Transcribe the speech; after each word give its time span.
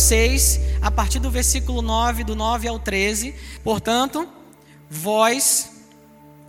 Mateus 0.00 0.02
6, 0.02 0.60
a 0.80 0.90
partir 0.90 1.18
do 1.18 1.30
versículo 1.30 1.82
9, 1.82 2.24
do 2.24 2.34
9 2.34 2.66
ao 2.66 2.78
13. 2.78 3.34
Portanto, 3.62 4.26
vós 4.88 5.72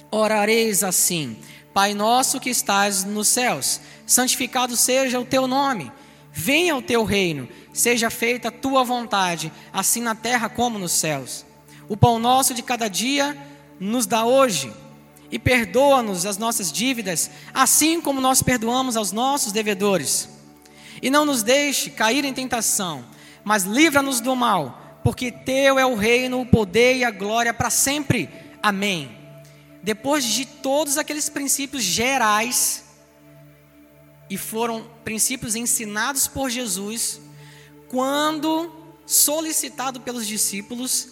orareis 0.10 0.84
assim: 0.84 1.38
Pai 1.74 1.94
nosso 1.94 2.40
que 2.40 2.50
estás 2.50 3.04
nos 3.04 3.28
céus, 3.28 3.82
santificado 4.08 4.78
seja 4.78 5.20
o 5.20 5.26
teu 5.26 5.48
nome. 5.48 5.92
Venha 6.32 6.78
o 6.78 6.82
teu 6.82 7.04
reino, 7.04 7.48
seja 7.74 8.10
feita 8.10 8.48
a 8.48 8.52
tua 8.52 8.86
vontade, 8.86 9.52
assim 9.74 10.00
na 10.00 10.16
terra 10.16 10.48
como 10.48 10.80
nos 10.80 10.94
céus. 10.94 11.46
O 11.90 11.98
pão 11.98 12.20
nosso 12.20 12.54
de 12.54 12.64
cada 12.64 12.88
dia 12.88 13.38
nos 13.80 14.06
dá 14.06 14.24
hoje, 14.24 14.72
e 15.30 15.38
perdoa-nos 15.38 16.26
as 16.26 16.38
nossas 16.38 16.72
dívidas, 16.72 17.30
assim 17.54 18.00
como 18.00 18.22
nós 18.22 18.42
perdoamos 18.42 18.96
aos 18.96 19.12
nossos 19.12 19.52
devedores. 19.52 20.30
E 21.02 21.10
não 21.10 21.26
nos 21.26 21.44
deixe 21.44 21.90
cair 21.90 22.24
em 22.24 22.34
tentação, 22.34 23.04
mas 23.44 23.64
livra-nos 23.64 24.20
do 24.20 24.36
mal, 24.36 25.00
porque 25.04 25.32
teu 25.32 25.80
é 25.80 25.86
o 25.86 25.96
reino, 25.96 26.42
o 26.42 26.46
poder 26.46 26.98
e 26.98 27.04
a 27.04 27.12
glória 27.12 27.54
para 27.54 27.70
sempre. 27.70 28.30
Amém. 28.62 29.18
Depois 29.84 30.24
de 30.24 30.46
todos 30.46 30.98
aqueles 30.98 31.28
princípios 31.30 31.84
gerais, 31.84 32.84
e 34.30 34.38
foram 34.38 34.90
princípios 35.04 35.56
ensinados 35.56 36.28
por 36.28 36.50
Jesus, 36.50 37.20
quando 37.90 38.72
solicitado 39.06 40.00
pelos 40.00 40.26
discípulos 40.26 41.10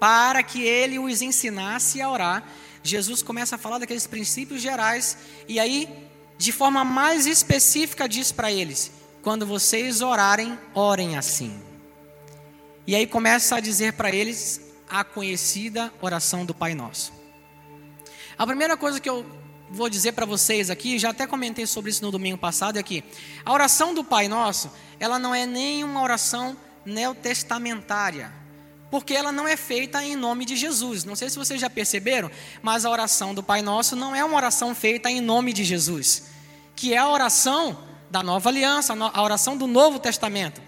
para 0.00 0.42
que 0.42 0.62
ele 0.62 0.98
os 0.98 1.20
ensinasse 1.20 2.00
a 2.00 2.10
orar, 2.10 2.42
Jesus 2.82 3.22
começa 3.22 3.56
a 3.56 3.58
falar 3.58 3.78
daqueles 3.78 4.06
princípios 4.06 4.62
gerais 4.62 5.18
e 5.46 5.60
aí, 5.60 6.08
de 6.38 6.50
forma 6.50 6.84
mais 6.84 7.26
específica, 7.26 8.08
diz 8.08 8.32
para 8.32 8.50
eles: 8.50 8.90
quando 9.22 9.46
vocês 9.46 10.02
orarem, 10.02 10.58
orem 10.74 11.16
assim. 11.16 11.62
E 12.86 12.96
aí 12.96 13.06
começa 13.06 13.56
a 13.56 13.60
dizer 13.60 13.92
para 13.92 14.10
eles 14.10 14.60
a 14.90 15.04
conhecida 15.04 15.92
oração 16.02 16.44
do 16.44 16.52
Pai 16.52 16.74
Nosso. 16.74 17.12
A 18.36 18.44
primeira 18.44 18.76
coisa 18.76 18.98
que 18.98 19.08
eu 19.08 19.24
vou 19.70 19.88
dizer 19.88 20.12
para 20.12 20.26
vocês 20.26 20.68
aqui, 20.68 20.98
já 20.98 21.10
até 21.10 21.26
comentei 21.26 21.66
sobre 21.66 21.90
isso 21.90 22.02
no 22.02 22.10
domingo 22.10 22.36
passado, 22.36 22.78
é 22.78 22.82
que 22.82 23.04
a 23.44 23.52
oração 23.52 23.94
do 23.94 24.02
Pai 24.02 24.26
Nosso, 24.26 24.70
ela 24.98 25.18
não 25.18 25.32
é 25.32 25.46
nem 25.46 25.84
uma 25.84 26.02
oração 26.02 26.56
neotestamentária, 26.84 28.32
porque 28.90 29.14
ela 29.14 29.30
não 29.30 29.46
é 29.46 29.56
feita 29.56 30.02
em 30.04 30.16
nome 30.16 30.44
de 30.44 30.56
Jesus. 30.56 31.04
Não 31.04 31.14
sei 31.14 31.30
se 31.30 31.38
vocês 31.38 31.60
já 31.60 31.70
perceberam, 31.70 32.30
mas 32.60 32.84
a 32.84 32.90
oração 32.90 33.32
do 33.32 33.42
Pai 33.42 33.62
Nosso 33.62 33.94
não 33.94 34.14
é 34.14 34.24
uma 34.24 34.36
oração 34.36 34.74
feita 34.74 35.08
em 35.08 35.20
nome 35.20 35.52
de 35.52 35.62
Jesus, 35.62 36.24
que 36.74 36.92
é 36.92 36.98
a 36.98 37.08
oração 37.08 37.91
da 38.12 38.22
nova 38.22 38.50
aliança, 38.50 38.92
a 38.92 39.22
oração 39.22 39.56
do 39.56 39.66
Novo 39.66 39.98
Testamento. 39.98 40.60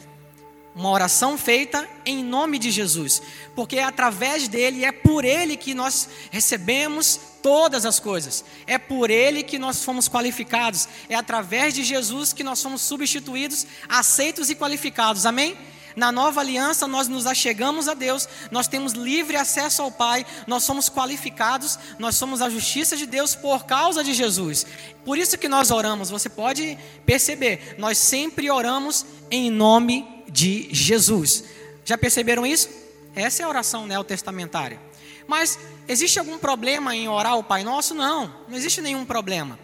Uma 0.74 0.90
oração 0.90 1.36
feita 1.36 1.86
em 2.06 2.24
nome 2.24 2.58
de 2.58 2.70
Jesus, 2.70 3.22
porque 3.54 3.76
é 3.76 3.84
através 3.84 4.48
dele, 4.48 4.82
é 4.82 4.90
por 4.90 5.26
ele 5.26 5.54
que 5.54 5.74
nós 5.74 6.08
recebemos 6.30 7.20
todas 7.42 7.84
as 7.84 8.00
coisas, 8.00 8.44
é 8.66 8.78
por 8.78 9.10
ele 9.10 9.42
que 9.42 9.58
nós 9.58 9.84
fomos 9.84 10.08
qualificados, 10.08 10.88
é 11.06 11.14
através 11.14 11.74
de 11.74 11.84
Jesus 11.84 12.32
que 12.32 12.42
nós 12.42 12.58
somos 12.58 12.80
substituídos, 12.80 13.66
aceitos 13.88 14.48
e 14.48 14.54
qualificados, 14.54 15.26
amém? 15.26 15.54
Na 15.96 16.10
nova 16.10 16.40
aliança, 16.40 16.88
nós 16.88 17.06
nos 17.06 17.26
achegamos 17.26 17.88
a 17.88 17.94
Deus, 17.94 18.28
nós 18.50 18.66
temos 18.66 18.92
livre 18.92 19.36
acesso 19.36 19.80
ao 19.80 19.92
Pai, 19.92 20.26
nós 20.46 20.64
somos 20.64 20.88
qualificados, 20.88 21.78
nós 21.98 22.16
somos 22.16 22.42
a 22.42 22.50
justiça 22.50 22.96
de 22.96 23.06
Deus 23.06 23.34
por 23.34 23.64
causa 23.64 24.02
de 24.02 24.12
Jesus. 24.12 24.66
Por 25.04 25.16
isso 25.16 25.38
que 25.38 25.48
nós 25.48 25.70
oramos, 25.70 26.10
você 26.10 26.28
pode 26.28 26.76
perceber, 27.06 27.76
nós 27.78 27.96
sempre 27.96 28.50
oramos 28.50 29.06
em 29.30 29.50
nome 29.50 30.24
de 30.28 30.68
Jesus. 30.72 31.44
Já 31.84 31.96
perceberam 31.96 32.44
isso? 32.44 32.68
Essa 33.14 33.42
é 33.42 33.44
a 33.44 33.48
oração 33.48 33.86
neotestamentária. 33.86 34.80
Mas 35.28 35.58
existe 35.86 36.18
algum 36.18 36.38
problema 36.38 36.94
em 36.94 37.08
orar 37.08 37.38
o 37.38 37.44
Pai 37.44 37.62
Nosso? 37.62 37.94
Não, 37.94 38.34
não 38.48 38.56
existe 38.56 38.80
nenhum 38.80 39.04
problema. 39.04 39.58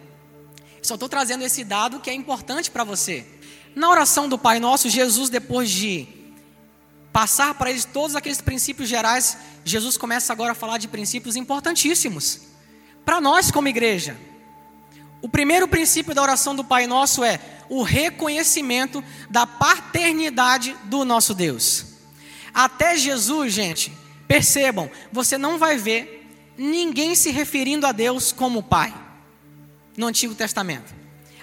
Só 0.81 0.95
estou 0.95 1.09
trazendo 1.09 1.43
esse 1.43 1.63
dado 1.63 1.99
que 1.99 2.09
é 2.09 2.13
importante 2.13 2.71
para 2.71 2.83
você. 2.83 3.25
Na 3.75 3.89
oração 3.89 4.27
do 4.27 4.37
Pai 4.37 4.59
Nosso, 4.59 4.89
Jesus, 4.89 5.29
depois 5.29 5.69
de 5.69 6.20
passar 7.11 7.53
para 7.55 7.69
eles 7.69 7.85
todos 7.85 8.15
aqueles 8.15 8.41
princípios 8.41 8.87
gerais, 8.87 9.37
Jesus 9.65 9.97
começa 9.97 10.31
agora 10.31 10.53
a 10.53 10.55
falar 10.55 10.77
de 10.77 10.87
princípios 10.87 11.35
importantíssimos 11.35 12.41
para 13.03 13.19
nós 13.19 13.51
como 13.51 13.67
igreja. 13.67 14.17
O 15.21 15.29
primeiro 15.29 15.67
princípio 15.67 16.15
da 16.15 16.21
oração 16.21 16.55
do 16.55 16.63
Pai 16.63 16.87
Nosso 16.87 17.23
é 17.23 17.39
o 17.69 17.83
reconhecimento 17.83 19.03
da 19.29 19.45
paternidade 19.45 20.75
do 20.85 21.05
nosso 21.05 21.33
Deus. 21.33 21.85
Até 22.53 22.97
Jesus, 22.97 23.53
gente, 23.53 23.93
percebam, 24.27 24.89
você 25.11 25.37
não 25.37 25.57
vai 25.57 25.77
ver 25.77 26.27
ninguém 26.57 27.15
se 27.15 27.29
referindo 27.31 27.85
a 27.85 27.91
Deus 27.91 28.31
como 28.31 28.63
Pai 28.63 28.93
no 29.95 30.07
Antigo 30.07 30.33
Testamento. 30.33 30.93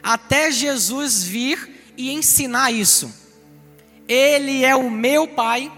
Até 0.02 0.50
Jesus 0.50 1.22
vir 1.22 1.92
e 1.96 2.10
ensinar 2.10 2.72
isso. 2.72 3.12
Ele 4.08 4.64
é 4.64 4.74
o 4.74 4.90
meu 4.90 5.28
Pai, 5.28 5.70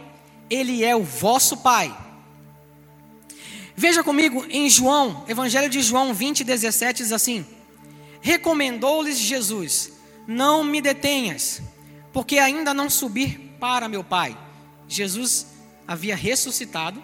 ele 0.48 0.84
é 0.84 0.94
o 0.94 1.02
vosso 1.02 1.56
Pai. 1.56 1.94
Veja 3.76 4.04
comigo 4.04 4.46
em 4.50 4.68
João, 4.68 5.24
Evangelho 5.26 5.68
de 5.68 5.80
João 5.82 6.14
20, 6.14 6.44
17, 6.44 7.02
diz 7.02 7.12
assim: 7.12 7.44
Recomendou-lhes 8.20 9.19
Jesus: 9.19 9.92
Não 10.26 10.62
me 10.62 10.80
detenhas, 10.80 11.60
porque 12.12 12.38
ainda 12.38 12.72
não 12.72 12.88
subir 12.88 13.56
para 13.58 13.88
meu 13.88 14.04
Pai. 14.04 14.36
Jesus 14.86 15.46
havia 15.88 16.14
ressuscitado, 16.14 17.02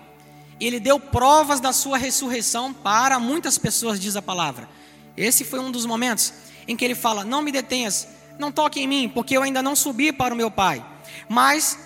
ele 0.61 0.79
deu 0.79 1.01
provas 1.01 1.61
da 1.61 1.73
sua 1.73 1.99
ressurreição 1.99 2.73
para 2.73 3.19
muitas 3.19 3.59
pessoas, 3.59 3.99
diz 3.99 4.15
a 4.17 4.23
palavra. 4.23 4.69
Esse 5.17 5.45
foi 5.45 5.59
um 5.59 5.71
dos 5.71 5.87
momentos 5.87 6.33
em 6.69 6.77
que 6.77 6.85
ele 6.85 6.95
fala: 6.95 7.25
Não 7.25 7.43
me 7.43 7.51
detenhas, 7.51 8.07
não 8.39 8.53
toque 8.53 8.81
em 8.81 8.87
mim, 8.87 9.09
porque 9.09 9.37
eu 9.37 9.43
ainda 9.43 9.63
não 9.63 9.75
subi 9.75 10.13
para 10.13 10.35
o 10.35 10.37
meu 10.37 10.51
Pai. 10.51 10.85
Mas 11.29 11.79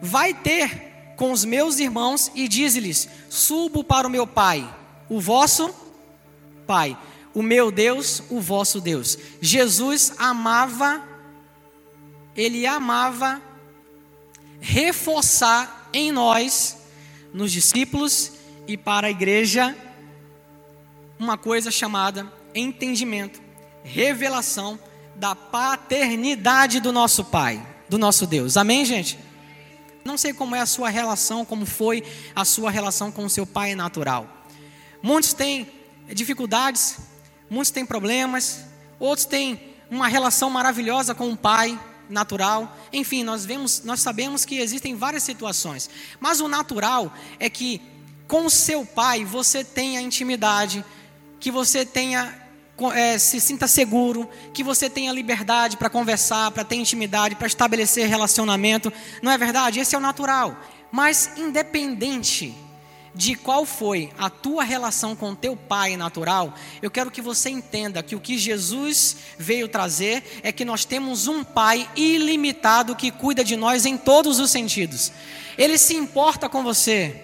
vai 0.00 0.34
ter 0.34 1.14
com 1.16 1.32
os 1.32 1.44
meus 1.44 1.78
irmãos 1.78 2.30
e 2.34 2.48
diz-lhes: 2.48 3.08
Subo 3.28 3.82
para 3.82 4.06
o 4.06 4.10
meu 4.10 4.26
Pai, 4.26 4.68
o 5.08 5.20
vosso 5.20 5.74
Pai, 6.66 6.96
o 7.32 7.42
meu 7.42 7.70
Deus, 7.70 8.22
o 8.30 8.40
vosso 8.40 8.80
Deus. 8.80 9.18
Jesus 9.40 10.12
amava, 10.18 11.02
ele 12.36 12.66
amava 12.66 13.40
reforçar 14.60 15.90
em 15.92 16.10
nós, 16.10 16.78
nos 17.32 17.52
discípulos 17.52 18.32
e 18.66 18.76
para 18.76 19.08
a 19.08 19.10
igreja, 19.10 19.76
uma 21.18 21.36
coisa 21.36 21.70
chamada 21.70 22.30
entendimento, 22.54 23.40
revelação 23.82 24.78
da 25.14 25.34
paternidade 25.34 26.80
do 26.80 26.92
nosso 26.92 27.24
Pai, 27.24 27.64
do 27.88 27.98
nosso 27.98 28.26
Deus. 28.26 28.56
Amém, 28.56 28.84
gente? 28.84 29.18
Não 30.04 30.18
sei 30.18 30.32
como 30.32 30.54
é 30.54 30.60
a 30.60 30.66
sua 30.66 30.90
relação, 30.90 31.44
como 31.44 31.64
foi 31.64 32.04
a 32.34 32.44
sua 32.44 32.70
relação 32.70 33.10
com 33.10 33.24
o 33.24 33.30
seu 33.30 33.46
pai 33.46 33.74
natural. 33.74 34.28
Muitos 35.02 35.32
têm 35.32 35.70
dificuldades, 36.08 36.98
muitos 37.48 37.70
têm 37.70 37.86
problemas, 37.86 38.64
outros 38.98 39.26
têm 39.26 39.60
uma 39.90 40.08
relação 40.08 40.50
maravilhosa 40.50 41.14
com 41.14 41.30
o 41.30 41.36
pai 41.36 41.78
natural. 42.08 42.76
Enfim, 42.92 43.22
nós 43.22 43.44
vemos, 43.44 43.82
nós 43.84 44.00
sabemos 44.00 44.44
que 44.44 44.58
existem 44.58 44.94
várias 44.94 45.22
situações. 45.22 45.88
Mas 46.20 46.40
o 46.40 46.48
natural 46.48 47.12
é 47.38 47.48
que 47.48 47.80
com 48.26 48.46
o 48.46 48.50
seu 48.50 48.84
pai 48.84 49.24
você 49.24 49.64
tenha 49.64 50.00
intimidade, 50.00 50.84
que 51.40 51.50
você 51.50 51.84
tenha 51.84 52.43
é, 52.94 53.18
se 53.18 53.40
sinta 53.40 53.68
seguro, 53.68 54.28
que 54.52 54.62
você 54.62 54.90
tenha 54.90 55.12
liberdade 55.12 55.76
para 55.76 55.90
conversar, 55.90 56.50
para 56.50 56.64
ter 56.64 56.76
intimidade, 56.76 57.36
para 57.36 57.46
estabelecer 57.46 58.08
relacionamento. 58.08 58.92
Não 59.22 59.30
é 59.30 59.38
verdade? 59.38 59.80
Esse 59.80 59.94
é 59.94 59.98
o 59.98 60.00
natural. 60.00 60.56
Mas 60.90 61.30
independente 61.36 62.54
de 63.14 63.36
qual 63.36 63.64
foi 63.64 64.10
a 64.18 64.28
tua 64.28 64.64
relação 64.64 65.14
com 65.14 65.34
teu 65.34 65.56
pai 65.56 65.96
natural, 65.96 66.52
eu 66.82 66.90
quero 66.90 67.12
que 67.12 67.22
você 67.22 67.48
entenda 67.48 68.02
que 68.02 68.16
o 68.16 68.20
que 68.20 68.36
Jesus 68.36 69.16
veio 69.38 69.68
trazer 69.68 70.40
é 70.42 70.50
que 70.50 70.64
nós 70.64 70.84
temos 70.84 71.28
um 71.28 71.44
pai 71.44 71.88
ilimitado 71.94 72.96
que 72.96 73.12
cuida 73.12 73.44
de 73.44 73.56
nós 73.56 73.86
em 73.86 73.96
todos 73.96 74.40
os 74.40 74.50
sentidos. 74.50 75.12
Ele 75.56 75.78
se 75.78 75.94
importa 75.94 76.48
com 76.48 76.64
você. 76.64 77.23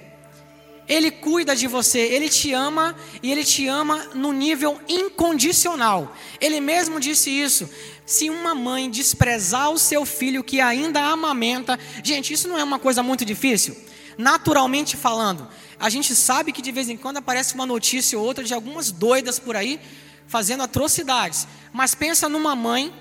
Ele 0.90 1.12
cuida 1.12 1.54
de 1.54 1.68
você, 1.68 2.00
ele 2.00 2.28
te 2.28 2.52
ama 2.52 2.96
e 3.22 3.30
ele 3.30 3.44
te 3.44 3.68
ama 3.68 4.08
no 4.12 4.32
nível 4.32 4.76
incondicional. 4.88 6.16
Ele 6.40 6.60
mesmo 6.60 6.98
disse 6.98 7.30
isso. 7.30 7.70
Se 8.04 8.28
uma 8.28 8.56
mãe 8.56 8.90
desprezar 8.90 9.70
o 9.70 9.78
seu 9.78 10.04
filho 10.04 10.42
que 10.42 10.60
ainda 10.60 11.00
amamenta, 11.00 11.78
gente, 12.02 12.32
isso 12.32 12.48
não 12.48 12.58
é 12.58 12.64
uma 12.64 12.80
coisa 12.80 13.04
muito 13.04 13.24
difícil? 13.24 13.76
Naturalmente 14.18 14.96
falando, 14.96 15.48
a 15.78 15.88
gente 15.88 16.12
sabe 16.12 16.50
que 16.50 16.60
de 16.60 16.72
vez 16.72 16.88
em 16.88 16.96
quando 16.96 17.18
aparece 17.18 17.54
uma 17.54 17.64
notícia 17.64 18.18
ou 18.18 18.24
outra 18.26 18.42
de 18.42 18.52
algumas 18.52 18.90
doidas 18.90 19.38
por 19.38 19.54
aí 19.54 19.78
fazendo 20.26 20.64
atrocidades. 20.64 21.46
Mas 21.72 21.94
pensa 21.94 22.28
numa 22.28 22.56
mãe 22.56 22.92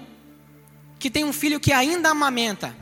que 1.00 1.10
tem 1.10 1.26
um 1.26 1.34
filho 1.34 1.60
que 1.60 1.74
ainda 1.74 2.10
amamenta. 2.10 2.76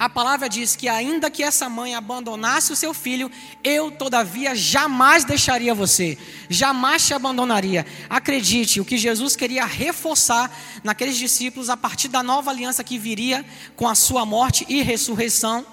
A 0.00 0.08
palavra 0.08 0.48
diz 0.48 0.74
que, 0.74 0.88
ainda 0.88 1.30
que 1.30 1.42
essa 1.42 1.68
mãe 1.68 1.94
abandonasse 1.94 2.72
o 2.72 2.76
seu 2.76 2.94
filho, 2.94 3.30
eu, 3.62 3.90
todavia, 3.90 4.54
jamais 4.54 5.24
deixaria 5.24 5.74
você, 5.74 6.16
jamais 6.48 7.06
te 7.06 7.12
abandonaria. 7.12 7.86
Acredite, 8.08 8.80
o 8.80 8.84
que 8.86 8.96
Jesus 8.96 9.36
queria 9.36 9.66
reforçar 9.66 10.50
naqueles 10.82 11.18
discípulos, 11.18 11.68
a 11.68 11.76
partir 11.76 12.08
da 12.08 12.22
nova 12.22 12.50
aliança 12.50 12.82
que 12.82 12.96
viria 12.96 13.44
com 13.76 13.86
a 13.86 13.94
sua 13.94 14.24
morte 14.24 14.64
e 14.70 14.80
ressurreição, 14.80 15.66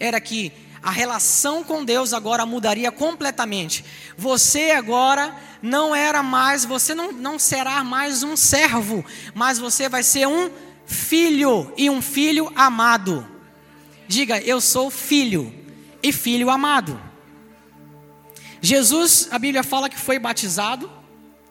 era 0.00 0.18
que 0.18 0.50
a 0.82 0.90
relação 0.90 1.62
com 1.62 1.84
Deus 1.84 2.14
agora 2.14 2.46
mudaria 2.46 2.90
completamente. 2.90 3.84
Você 4.16 4.70
agora 4.70 5.36
não 5.60 5.94
era 5.94 6.22
mais, 6.22 6.64
você 6.64 6.94
não, 6.94 7.12
não 7.12 7.38
será 7.38 7.84
mais 7.84 8.22
um 8.22 8.34
servo, 8.34 9.04
mas 9.34 9.58
você 9.58 9.90
vai 9.90 10.02
ser 10.02 10.26
um 10.26 10.50
filho 10.86 11.70
e 11.76 11.90
um 11.90 12.00
filho 12.00 12.50
amado. 12.56 13.33
Diga, 14.06 14.40
eu 14.40 14.60
sou 14.60 14.90
filho 14.90 15.52
e 16.02 16.12
filho 16.12 16.50
amado. 16.50 17.00
Jesus, 18.60 19.28
a 19.30 19.38
Bíblia 19.38 19.62
fala 19.62 19.88
que 19.88 19.98
foi 19.98 20.18
batizado, 20.18 20.90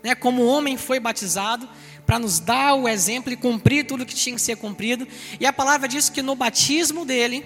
né, 0.03 0.15
como 0.15 0.45
homem 0.45 0.77
foi 0.77 0.99
batizado, 0.99 1.67
para 2.05 2.19
nos 2.19 2.39
dar 2.39 2.73
o 2.75 2.87
exemplo 2.87 3.31
e 3.31 3.37
cumprir 3.37 3.85
tudo 3.85 4.05
que 4.05 4.15
tinha 4.15 4.35
que 4.35 4.41
ser 4.41 4.57
cumprido. 4.57 5.07
E 5.39 5.45
a 5.45 5.53
palavra 5.53 5.87
diz 5.87 6.09
que 6.09 6.21
no 6.21 6.35
batismo 6.35 7.05
dele, 7.05 7.45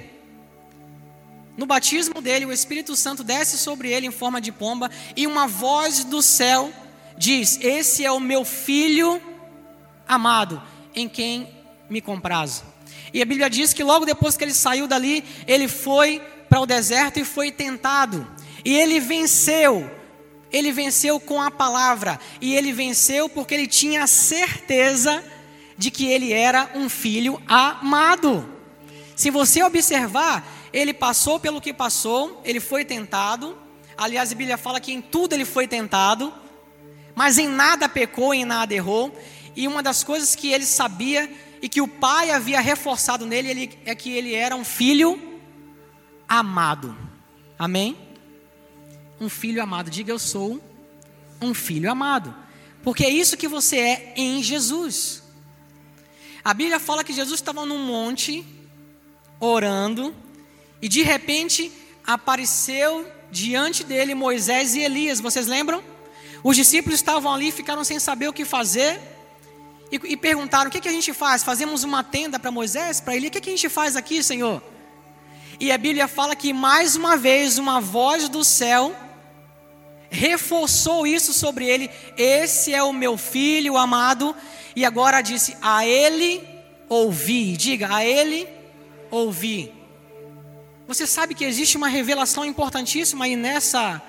no 1.58 1.66
batismo 1.66 2.22
dele, 2.22 2.46
o 2.46 2.52
Espírito 2.52 2.96
Santo 2.96 3.24
desce 3.24 3.58
sobre 3.58 3.92
ele 3.92 4.08
em 4.08 4.12
forma 4.12 4.40
de 4.40 4.52
pomba 4.52 4.90
e 5.16 5.26
uma 5.26 5.48
voz 5.48 6.04
do 6.04 6.22
céu 6.22 6.72
diz: 7.18 7.60
Esse 7.62 8.06
é 8.06 8.12
o 8.12 8.20
meu 8.20 8.46
filho 8.46 9.22
amado, 10.08 10.62
em 10.96 11.10
quem 11.10 11.50
me 11.90 12.00
comprazo. 12.00 12.64
E 13.14 13.22
a 13.22 13.26
Bíblia 13.26 13.50
diz 13.50 13.74
que 13.74 13.84
logo 13.84 14.06
depois 14.06 14.38
que 14.38 14.44
ele 14.44 14.54
saiu 14.54 14.88
dali, 14.88 15.24
ele 15.48 15.68
foi 15.68 16.22
para 16.50 16.60
o 16.60 16.66
deserto 16.66 17.20
e 17.20 17.26
foi 17.26 17.52
tentado. 17.52 18.28
E 18.64 18.76
ele 18.76 19.00
venceu. 19.00 19.90
Ele 20.52 20.72
venceu 20.72 21.20
com 21.20 21.42
a 21.42 21.52
palavra. 21.52 22.20
E 22.42 22.56
ele 22.56 22.72
venceu 22.72 23.30
porque 23.30 23.54
ele 23.54 23.68
tinha 23.68 24.08
certeza 24.08 25.24
de 25.78 25.92
que 25.92 26.08
ele 26.08 26.34
era 26.34 26.70
um 26.74 26.90
filho 26.90 27.42
amado. 27.48 28.48
Se 29.16 29.30
você 29.30 29.64
observar, 29.64 30.48
ele 30.74 30.94
passou 30.94 31.40
pelo 31.40 31.62
que 31.62 31.74
passou, 31.74 32.42
ele 32.44 32.60
foi 32.60 32.84
tentado. 32.84 33.58
Aliás, 33.98 34.32
a 34.32 34.36
Bíblia 34.36 34.58
fala 34.58 34.80
que 34.80 34.92
em 34.92 35.02
tudo 35.02 35.34
ele 35.34 35.46
foi 35.46 35.68
tentado, 35.68 36.34
mas 37.16 37.38
em 37.38 37.48
nada 37.48 37.90
pecou, 37.90 38.34
em 38.34 38.46
nada 38.46 38.74
errou. 38.74 39.16
E 39.56 39.68
uma 39.68 39.82
das 39.82 40.04
coisas 40.04 40.36
que 40.36 40.52
ele 40.52 40.66
sabia 40.66 41.30
e 41.62 41.68
que 41.68 41.82
o 41.82 41.88
pai 41.88 42.32
havia 42.32 42.60
reforçado 42.60 43.26
nele 43.26 43.50
ele, 43.50 43.80
é 43.86 43.96
que 43.96 44.12
ele 44.12 44.34
era 44.34 44.56
um 44.56 44.64
filho 44.64 45.42
amado. 46.28 46.96
Amém? 47.58 47.98
Um 49.20 49.30
filho 49.30 49.62
amado. 49.62 49.90
Diga 49.90 50.12
eu 50.12 50.20
sou 50.20 50.62
um 51.42 51.54
filho 51.54 51.90
amado. 51.90 52.34
Porque 52.84 53.04
é 53.04 53.10
isso 53.10 53.38
que 53.38 53.48
você 53.48 53.78
é 53.78 54.14
em 54.16 54.44
Jesus. 54.44 55.24
A 56.44 56.54
Bíblia 56.54 56.80
fala 56.80 57.04
que 57.04 57.14
Jesus 57.14 57.40
estava 57.40 57.66
num 57.66 57.80
monte 57.80 58.46
orando 59.40 60.16
e 60.82 60.88
de 60.88 61.02
repente 61.02 61.72
apareceu 62.06 63.06
diante 63.32 63.84
dele 63.84 64.16
Moisés 64.16 64.76
e 64.76 64.80
Elias. 64.80 65.20
Vocês 65.20 65.48
lembram? 65.48 65.84
Os 66.44 66.56
discípulos 66.56 67.00
estavam 67.00 67.34
ali, 67.34 67.52
ficaram 67.52 67.84
sem 67.84 68.00
saber 68.00 68.30
o 68.30 68.34
que 68.34 68.46
fazer 68.46 69.17
e, 69.92 69.96
e 70.14 70.18
perguntaram: 70.18 70.70
o 70.70 70.72
que, 70.72 70.82
que 70.82 70.90
a 70.90 70.92
gente 70.92 71.14
faz? 71.14 71.44
Fazemos 71.44 71.84
uma 71.84 72.04
tenda 72.04 72.40
para 72.40 72.52
Moisés, 72.52 73.00
para 73.00 73.16
ele? 73.16 73.28
O 73.28 73.32
que, 73.32 73.42
que 73.42 73.50
a 73.50 73.54
gente 73.54 73.70
faz 73.70 73.96
aqui, 73.96 74.22
Senhor? 74.22 74.62
E 75.60 75.72
a 75.72 75.78
Bíblia 75.78 76.08
fala 76.08 76.36
que 76.36 76.54
mais 76.54 76.96
uma 76.96 77.18
vez 77.18 77.58
uma 77.58 77.82
voz 77.82 78.30
do 78.30 78.44
céu 78.44 78.96
reforçou 80.10 81.08
isso 81.08 81.34
sobre 81.34 81.66
ele: 81.66 81.90
Esse 82.18 82.74
é 82.74 82.84
o 82.84 82.94
meu 82.94 83.18
filho 83.18 83.78
amado. 83.78 84.36
E 84.76 84.86
agora 84.86 85.22
disse: 85.22 85.56
A 85.62 85.86
ele 85.86 86.48
ouvi. 86.90 87.58
Diga, 87.58 87.96
a 87.96 88.06
ele 88.06 88.48
ouvi. 89.10 89.74
Você 90.88 91.06
sabe 91.06 91.34
que 91.34 91.44
existe 91.44 91.76
uma 91.76 91.90
revelação 91.90 92.46
importantíssima 92.46 93.26
aí 93.26 93.36
nessa, 93.36 94.02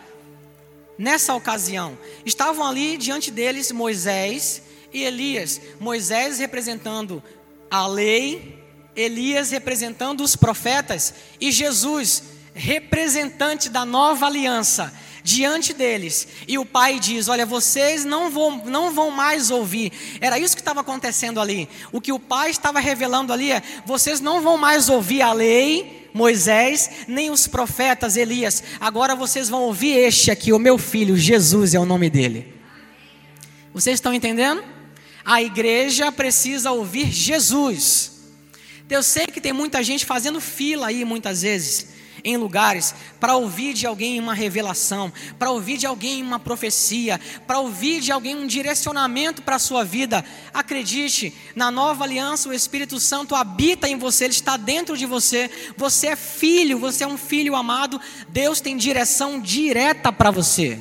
nessa 0.97 1.35
ocasião. 1.35 1.99
Estavam 2.25 2.65
ali 2.65 2.97
diante 2.97 3.31
deles 3.33 3.73
Moisés 3.73 4.63
e 4.93 5.05
Elias. 5.05 5.61
Moisés 5.81 6.38
representando 6.38 7.23
a 7.70 7.87
lei, 7.87 8.58
Elias 8.96 9.50
representando 9.50 10.23
os 10.23 10.35
profetas 10.35 11.14
e 11.40 11.52
Jesus, 11.52 12.25
representante 12.55 13.69
da 13.69 13.85
nova 13.85 14.26
aliança, 14.26 14.93
diante 15.23 15.73
deles. 15.73 16.26
E 16.49 16.58
o 16.58 16.64
pai 16.67 16.99
diz: 16.99 17.29
Olha, 17.29 17.46
vocês 17.46 18.05
não 18.05 18.31
vão, 18.31 18.64
não 18.64 18.93
vão 18.93 19.11
mais 19.11 19.50
ouvir. 19.50 19.93
Era 20.20 20.38
isso 20.38 20.56
que 20.56 20.61
estava 20.61 20.81
acontecendo 20.81 21.40
ali. 21.40 21.69
O 21.93 22.00
que 22.00 22.12
o 22.12 22.19
pai 22.19 22.50
estava 22.50 22.81
revelando 22.81 23.32
ali 23.32 23.52
é: 23.52 23.62
vocês 23.87 24.20
não 24.20 24.40
vão 24.40 24.56
mais 24.56 24.88
ouvir 24.88 25.23
a 25.23 25.32
lei. 25.32 25.96
Moisés, 26.12 26.90
nem 27.06 27.31
os 27.31 27.46
profetas 27.46 28.17
Elias, 28.17 28.64
agora 28.81 29.14
vocês 29.14 29.49
vão 29.49 29.62
ouvir 29.62 29.90
este 29.90 30.31
aqui, 30.31 30.52
o 30.52 30.58
meu 30.58 30.79
filho, 30.79 31.17
Jesus 31.17 31.75
é 31.75 31.79
o 31.79 31.85
nome 31.85 32.08
dele. 32.08 32.55
Vocês 33.73 33.99
estão 33.99 34.12
entendendo? 34.12 34.64
A 35.29 35.43
igreja 35.43 36.11
precisa 36.11 36.73
ouvir 36.73 37.13
Jesus. 37.13 38.13
Eu 38.89 39.03
sei 39.03 39.27
que 39.27 39.43
tem 39.43 39.53
muita 39.53 39.83
gente 39.83 40.07
fazendo 40.07 40.41
fila 40.41 40.87
aí 40.87 41.05
muitas 41.05 41.43
vezes 41.43 41.89
em 42.25 42.39
lugares 42.39 42.95
para 43.21 43.37
ouvir 43.37 43.75
de 43.75 43.87
alguém 43.87 44.19
uma 44.19 44.33
revelação, 44.33 45.13
para 45.39 45.51
ouvir 45.51 45.77
de 45.77 45.85
alguém 45.85 46.23
uma 46.23 46.39
profecia, 46.39 47.21
para 47.47 47.59
ouvir 47.59 48.01
de 48.01 48.11
alguém 48.11 48.37
um 48.37 48.47
direcionamento 48.47 49.43
para 49.43 49.57
a 49.57 49.59
sua 49.59 49.85
vida. 49.85 50.25
Acredite, 50.55 51.35
na 51.55 51.71
nova 51.71 52.05
aliança 52.05 52.49
o 52.49 52.55
Espírito 52.55 52.99
Santo 52.99 53.35
habita 53.35 53.87
em 53.87 53.99
você, 53.99 54.25
ele 54.25 54.33
está 54.33 54.57
dentro 54.57 54.97
de 54.97 55.05
você. 55.05 55.50
Você 55.76 56.07
é 56.07 56.17
filho, 56.17 56.79
você 56.79 57.05
é 57.05 57.07
um 57.07 57.19
filho 57.19 57.55
amado. 57.55 58.00
Deus 58.31 58.62
tem 58.62 58.79
direção 58.79 59.38
direta 59.38 60.11
para 60.11 60.31
você. 60.31 60.81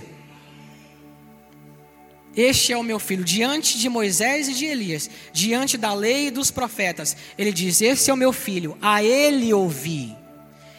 Este 2.38 2.72
é 2.72 2.78
o 2.78 2.84
meu 2.84 3.00
filho, 3.00 3.24
diante 3.24 3.80
de 3.80 3.90
Moisés 3.90 4.48
e 4.48 4.54
de 4.54 4.66
Elias, 4.66 5.10
diante 5.34 5.76
da 5.76 5.92
lei 5.96 6.28
e 6.28 6.32
dos 6.32 6.52
profetas. 6.52 7.18
Ele 7.36 7.52
diz: 7.52 7.82
Esse 7.82 8.12
é 8.12 8.14
o 8.14 8.18
meu 8.18 8.32
filho, 8.32 8.78
a 8.80 9.04
ele 9.04 9.52
ouvi. 9.52 10.16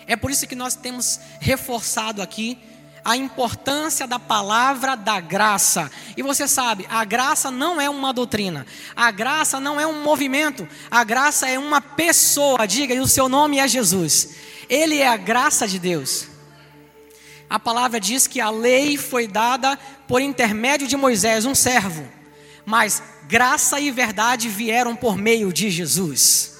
É 0.06 0.14
por 0.14 0.30
isso 0.30 0.46
que 0.46 0.54
nós 0.54 0.76
temos 0.76 1.18
reforçado 1.40 2.22
aqui 2.22 2.56
a 3.04 3.16
importância 3.16 4.06
da 4.06 4.20
palavra 4.20 4.94
da 4.94 5.18
graça. 5.18 5.90
E 6.16 6.22
você 6.22 6.46
sabe, 6.46 6.86
a 6.88 7.04
graça 7.04 7.50
não 7.50 7.80
é 7.80 7.90
uma 7.90 8.12
doutrina, 8.12 8.64
a 8.94 9.10
graça 9.10 9.58
não 9.58 9.80
é 9.80 9.86
um 9.86 10.04
movimento, 10.04 10.68
a 10.88 11.02
graça 11.02 11.48
é 11.48 11.58
uma 11.58 11.80
pessoa. 11.80 12.68
Diga, 12.68 12.94
e 12.94 13.00
o 13.00 13.08
seu 13.08 13.28
nome 13.28 13.58
é 13.58 13.66
Jesus. 13.66 14.30
Ele 14.68 14.98
é 14.98 15.08
a 15.08 15.16
graça 15.16 15.66
de 15.66 15.80
Deus 15.80 16.28
a 17.50 17.58
palavra 17.58 17.98
diz 17.98 18.26
que 18.26 18.40
a 18.40 18.50
lei 18.50 18.96
foi 18.98 19.26
dada 19.26 19.78
por 20.08 20.22
intermédio 20.22 20.88
de 20.88 20.96
Moisés, 20.96 21.44
um 21.44 21.54
servo, 21.54 22.08
mas 22.64 23.02
graça 23.28 23.78
e 23.78 23.90
verdade 23.90 24.48
vieram 24.48 24.96
por 24.96 25.18
meio 25.18 25.52
de 25.52 25.70
Jesus. 25.70 26.56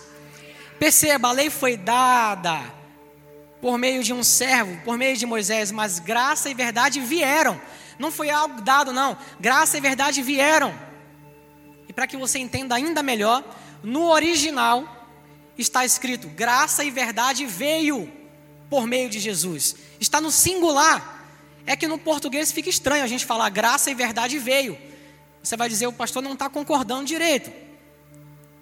Perceba, 0.79 1.29
a 1.29 1.33
lei 1.33 1.49
foi 1.49 1.77
dada 1.77 2.61
por 3.61 3.79
meio 3.79 4.05
de 4.05 4.13
um 4.13 4.23
servo, 4.23 4.79
por 4.85 4.97
meio 4.97 5.17
de 5.17 5.27
Moisés, 5.27 5.73
mas 5.73 5.99
graça 5.99 6.49
e 6.51 6.55
verdade 6.55 7.01
vieram. 7.01 7.61
Não 7.99 8.13
foi 8.13 8.31
algo 8.31 8.61
dado, 8.61 8.93
não. 8.93 9.17
Graça 9.41 9.79
e 9.79 9.81
verdade 9.81 10.23
vieram. 10.23 10.73
E 11.89 11.93
para 11.93 12.07
que 12.07 12.17
você 12.17 12.39
entenda 12.39 12.75
ainda 12.75 13.03
melhor, 13.03 13.43
no 13.83 14.11
original 14.11 15.09
está 15.57 15.85
escrito: 15.85 16.29
graça 16.29 16.85
e 16.85 16.91
verdade 16.91 17.47
veio 17.47 18.13
por 18.71 18.87
meio 18.87 19.09
de 19.09 19.19
Jesus. 19.19 19.75
Está 19.99 20.21
no 20.21 20.31
singular. 20.31 21.18
É 21.69 21.77
que 21.77 21.87
no 21.87 21.99
português 21.99 22.51
fica 22.51 22.71
estranho 22.71 23.05
a 23.05 23.07
gente 23.07 23.27
falar 23.27 23.51
graça 23.51 23.91
e 23.91 23.95
verdade 23.95 24.39
veio. 24.39 24.79
Você 25.43 25.55
vai 25.55 25.69
dizer, 25.69 25.87
o 25.87 25.93
pastor 25.93 26.23
não 26.23 26.33
está 26.33 26.49
concordando 26.49 27.05
direito. 27.05 27.53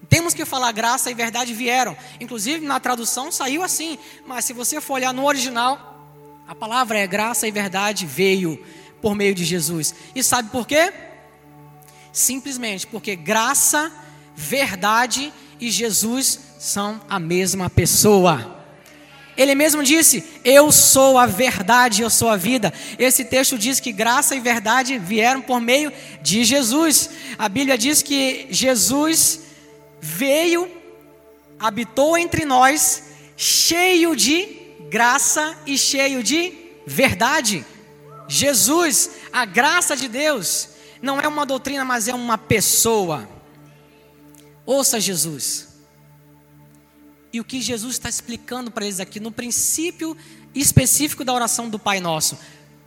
Temos 0.08 0.34
que 0.34 0.44
falar 0.44 0.72
graça 0.72 1.08
e 1.08 1.14
verdade 1.14 1.54
vieram. 1.54 1.96
Inclusive 2.20 2.66
na 2.66 2.80
tradução 2.80 3.30
saiu 3.30 3.62
assim. 3.62 3.96
Mas 4.26 4.44
se 4.44 4.52
você 4.52 4.80
for 4.80 4.94
olhar 4.94 5.14
no 5.14 5.24
original, 5.24 6.04
a 6.48 6.54
palavra 6.54 6.98
é 6.98 7.06
graça 7.06 7.46
e 7.46 7.52
verdade 7.52 8.04
veio 8.04 8.60
por 9.00 9.14
meio 9.14 9.36
de 9.36 9.44
Jesus. 9.44 9.94
E 10.12 10.20
sabe 10.20 10.50
por 10.50 10.66
quê? 10.66 10.92
Simplesmente 12.12 12.88
porque 12.88 13.14
graça, 13.14 13.92
verdade 14.34 15.32
e 15.60 15.70
Jesus 15.70 16.40
são 16.58 17.00
a 17.08 17.20
mesma 17.20 17.70
pessoa. 17.70 18.55
Ele 19.36 19.54
mesmo 19.54 19.82
disse: 19.82 20.24
Eu 20.44 20.72
sou 20.72 21.18
a 21.18 21.26
verdade, 21.26 22.02
eu 22.02 22.10
sou 22.10 22.28
a 22.28 22.36
vida. 22.36 22.72
Esse 22.98 23.24
texto 23.24 23.58
diz 23.58 23.78
que 23.78 23.92
graça 23.92 24.34
e 24.34 24.40
verdade 24.40 24.98
vieram 24.98 25.42
por 25.42 25.60
meio 25.60 25.92
de 26.22 26.44
Jesus. 26.44 27.10
A 27.38 27.48
Bíblia 27.48 27.76
diz 27.76 28.02
que 28.02 28.46
Jesus 28.50 29.40
veio, 30.00 30.70
habitou 31.58 32.16
entre 32.16 32.44
nós, 32.44 33.04
cheio 33.36 34.16
de 34.16 34.48
graça 34.88 35.56
e 35.66 35.76
cheio 35.76 36.22
de 36.22 36.54
verdade. 36.86 37.64
Jesus, 38.28 39.10
a 39.32 39.44
graça 39.44 39.96
de 39.96 40.08
Deus, 40.08 40.70
não 41.02 41.20
é 41.20 41.28
uma 41.28 41.44
doutrina, 41.44 41.84
mas 41.84 42.08
é 42.08 42.14
uma 42.14 42.38
pessoa. 42.38 43.28
Ouça 44.64 44.98
Jesus. 44.98 45.65
E 47.36 47.40
o 47.40 47.44
que 47.44 47.60
Jesus 47.60 47.96
está 47.96 48.08
explicando 48.08 48.70
para 48.70 48.86
eles 48.86 48.98
aqui, 48.98 49.20
no 49.20 49.30
princípio 49.30 50.16
específico 50.54 51.22
da 51.22 51.34
oração 51.34 51.68
do 51.68 51.78
Pai 51.78 52.00
Nosso. 52.00 52.38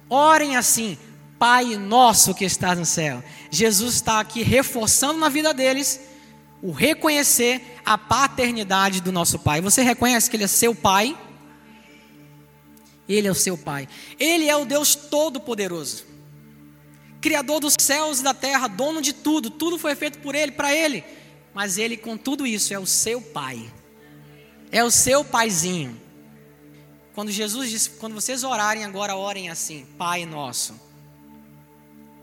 Orem 0.10 0.56
assim, 0.56 0.98
Pai 1.38 1.78
Nosso 1.78 2.34
que 2.34 2.46
está 2.46 2.74
no 2.74 2.84
céu. 2.84 3.24
Jesus 3.52 3.94
está 3.94 4.20
aqui 4.20 4.42
reforçando 4.42 5.20
na 5.20 5.30
vida 5.30 5.54
deles 5.54 6.00
o 6.64 6.72
reconhecer 6.72 7.62
a 7.86 7.96
paternidade 7.96 9.02
do 9.02 9.12
nosso 9.12 9.38
Pai. 9.38 9.62
Você 9.62 9.84
reconhece 9.84 10.28
que 10.28 10.36
Ele 10.36 10.46
é 10.46 10.48
seu 10.48 10.74
Pai? 10.74 11.16
Ele 13.08 13.28
é 13.28 13.32
o 13.32 13.36
seu 13.36 13.56
Pai. 13.56 13.88
Ele 14.20 14.50
é 14.50 14.56
o 14.56 14.66
Deus 14.66 14.96
Todo-Poderoso, 14.96 16.06
Criador 17.22 17.60
dos 17.60 17.76
céus 17.80 18.20
e 18.20 18.24
da 18.24 18.34
terra, 18.34 18.68
dono 18.68 19.00
de 19.00 19.14
tudo. 19.14 19.52
Tudo 19.52 19.78
foi 19.78 19.94
feito 19.94 20.18
por 20.18 20.34
Ele, 20.34 20.54
para 20.54 20.74
Ele. 20.74 21.04
Mas 21.54 21.78
Ele, 21.78 21.96
com 21.96 22.18
tudo 22.18 22.48
isso, 22.48 22.74
é 22.74 22.80
o 22.80 22.88
seu 22.88 23.22
Pai. 23.22 23.72
É 24.72 24.84
o 24.84 24.92
seu 24.92 25.24
Paizinho. 25.24 26.00
Quando 27.14 27.32
Jesus 27.32 27.70
disse, 27.70 27.90
quando 27.92 28.14
vocês 28.14 28.44
orarem 28.44 28.86
agora, 28.86 29.16
orem 29.16 29.50
assim: 29.50 29.86
Pai 29.98 30.26
Nosso. 30.26 30.80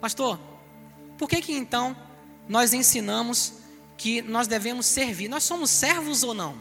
Pastor, 0.01 0.39
por 1.19 1.29
que 1.29 1.41
que 1.41 1.53
então 1.53 1.97
nós 2.49 2.73
ensinamos 2.73 3.55
que 3.97 4.23
nós 4.23 4.47
devemos 4.47 4.87
servir. 4.87 5.29
Nós 5.29 5.45
somos 5.45 5.71
servos 5.71 6.23
ou 6.23 6.35
não? 6.35 6.57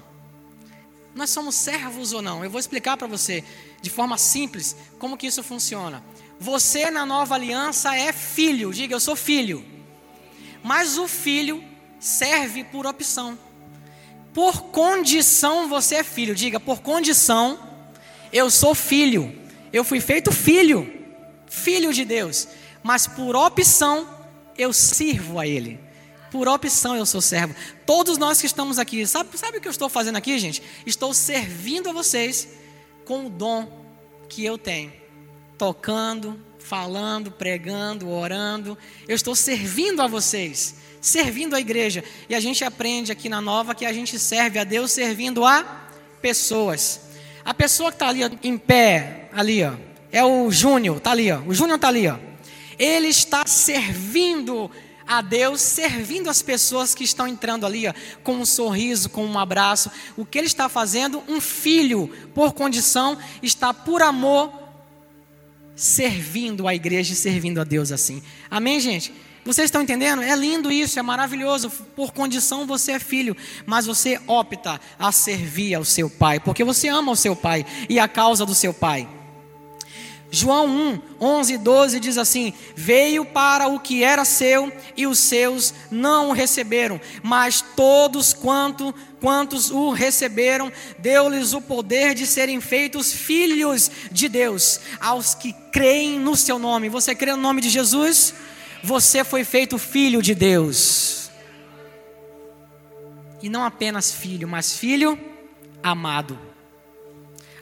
Nós 1.13 1.29
somos 1.29 1.55
servos 1.55 2.13
ou 2.13 2.21
não? 2.21 2.43
Eu 2.43 2.49
vou 2.49 2.59
explicar 2.59 2.97
para 2.97 3.07
você 3.07 3.43
de 3.81 3.89
forma 3.89 4.17
simples 4.17 4.75
como 4.97 5.17
que 5.17 5.27
isso 5.27 5.43
funciona. 5.43 6.03
Você 6.39 6.89
na 6.91 7.05
nova 7.05 7.35
aliança 7.35 7.95
é 7.95 8.11
filho, 8.11 8.73
diga 8.73 8.95
eu 8.95 8.99
sou 8.99 9.15
filho. 9.15 9.65
Mas 10.63 10.97
o 10.97 11.07
filho 11.07 11.63
serve 11.99 12.63
por 12.63 12.85
opção. 12.85 13.37
Por 14.35 14.63
condição 14.63 15.69
você 15.69 15.95
é 15.95 16.03
filho, 16.03 16.35
diga 16.35 16.59
por 16.59 16.81
condição 16.81 17.57
eu 18.33 18.51
sou 18.51 18.75
filho. 18.75 19.33
Eu 19.71 19.85
fui 19.85 20.01
feito 20.01 20.29
filho, 20.29 20.93
filho 21.47 21.93
de 21.93 22.03
Deus, 22.03 22.49
mas 22.83 23.07
por 23.07 23.33
opção 23.33 24.05
eu 24.57 24.73
sirvo 24.73 25.39
a 25.39 25.47
ele. 25.47 25.79
Por 26.31 26.49
opção 26.49 26.97
eu 26.97 27.05
sou 27.05 27.21
servo. 27.21 27.55
Todos 27.85 28.17
nós 28.17 28.41
que 28.41 28.45
estamos 28.45 28.77
aqui, 28.77 29.07
sabe, 29.07 29.37
sabe 29.37 29.57
o 29.57 29.61
que 29.61 29.69
eu 29.69 29.71
estou 29.71 29.87
fazendo 29.87 30.17
aqui, 30.17 30.37
gente? 30.37 30.61
Estou 30.85 31.13
servindo 31.13 31.89
a 31.89 31.93
vocês 31.93 32.49
com 33.05 33.27
o 33.27 33.29
dom 33.29 33.71
que 34.27 34.43
eu 34.43 34.57
tenho. 34.57 34.91
Tocando, 35.57 36.37
falando, 36.59 37.31
pregando, 37.31 38.09
orando. 38.09 38.77
Eu 39.07 39.15
estou 39.15 39.33
servindo 39.33 40.01
a 40.01 40.07
vocês, 40.07 40.75
servindo 41.05 41.55
a 41.55 41.59
igreja. 41.59 42.03
E 42.27 42.33
a 42.33 42.39
gente 42.39 42.63
aprende 42.63 43.11
aqui 43.11 43.29
na 43.29 43.39
nova 43.39 43.75
que 43.75 43.85
a 43.85 43.93
gente 43.93 44.17
serve 44.17 44.57
a 44.57 44.63
Deus 44.63 44.91
servindo 44.91 45.45
a 45.45 45.87
pessoas. 46.19 47.01
A 47.43 47.53
pessoa 47.53 47.91
que 47.91 47.95
está 47.97 48.07
ali 48.07 48.21
em 48.41 48.57
pé, 48.57 49.29
ali, 49.31 49.63
ó, 49.63 49.73
é 50.11 50.23
o 50.25 50.49
Júnior, 50.49 50.97
está 50.97 51.11
ali, 51.11 51.31
ó. 51.31 51.41
O 51.41 51.53
Júnior 51.53 51.75
está 51.75 51.89
ali, 51.89 52.07
ó. 52.07 52.17
Ele 52.79 53.07
está 53.07 53.45
servindo 53.45 54.69
a 55.07 55.21
Deus, 55.21 55.61
servindo 55.61 56.27
as 56.27 56.41
pessoas 56.41 56.95
que 56.95 57.03
estão 57.03 57.27
entrando 57.27 57.67
ali, 57.67 57.87
ó, 57.87 57.93
com 58.23 58.37
um 58.37 58.45
sorriso, 58.45 59.07
com 59.07 59.23
um 59.23 59.37
abraço. 59.37 59.91
O 60.17 60.25
que 60.25 60.39
ele 60.39 60.47
está 60.47 60.67
fazendo? 60.67 61.21
Um 61.27 61.39
filho, 61.39 62.07
por 62.33 62.51
condição, 62.53 63.15
está 63.43 63.71
por 63.71 64.01
amor, 64.01 64.51
servindo 65.75 66.67
a 66.67 66.73
igreja 66.73 67.13
e 67.13 67.15
servindo 67.15 67.61
a 67.61 67.63
Deus 67.63 67.91
assim. 67.91 68.23
Amém, 68.49 68.79
gente? 68.79 69.13
Vocês 69.45 69.65
estão 69.65 69.83
entendendo? 69.83 70.23
É 70.23 70.35
lindo 70.35 70.71
isso, 70.71 70.97
é 70.97 71.03
maravilhoso. 71.03 71.69
Por 71.95 72.11
condição 72.11 72.65
você 72.65 72.93
é 72.93 72.99
filho, 72.99 73.37
mas 73.63 73.85
você 73.85 74.19
opta 74.25 74.81
a 74.97 75.11
servir 75.11 75.75
ao 75.75 75.85
seu 75.85 76.09
pai, 76.09 76.39
porque 76.39 76.63
você 76.63 76.87
ama 76.87 77.11
o 77.11 77.15
seu 77.15 77.35
pai 77.35 77.63
e 77.87 77.99
a 77.99 78.07
causa 78.07 78.43
do 78.43 78.55
seu 78.55 78.73
pai. 78.73 79.07
João 80.31 80.65
1, 80.65 81.01
11 81.21 81.53
e 81.53 81.57
12 81.59 81.99
diz 81.99 82.17
assim: 82.17 82.53
Veio 82.75 83.23
para 83.23 83.67
o 83.67 83.79
que 83.79 84.03
era 84.03 84.25
seu 84.25 84.73
e 84.97 85.05
os 85.05 85.19
seus 85.19 85.75
não 85.91 86.29
o 86.29 86.33
receberam, 86.33 86.99
mas 87.21 87.63
todos 87.75 88.33
quanto, 88.33 88.93
quantos 89.21 89.69
o 89.69 89.91
receberam, 89.91 90.71
deu-lhes 90.97 91.53
o 91.53 91.61
poder 91.61 92.15
de 92.15 92.25
serem 92.25 92.59
feitos 92.59 93.13
filhos 93.13 93.91
de 94.11 94.27
Deus, 94.27 94.79
aos 94.99 95.35
que 95.35 95.53
creem 95.71 96.19
no 96.19 96.35
seu 96.35 96.57
nome. 96.57 96.89
Você 96.89 97.13
crê 97.13 97.31
no 97.33 97.41
nome 97.41 97.61
de 97.61 97.69
Jesus? 97.69 98.33
Você 98.85 99.23
foi 99.23 99.43
feito 99.43 99.79
filho 99.79 100.21
de 100.21 100.35
Deus. 100.35 101.31
E 103.41 103.49
não 103.49 103.63
apenas 103.63 104.11
filho, 104.11 104.47
mas 104.47 104.77
filho 104.77 105.19
amado. 105.81 106.37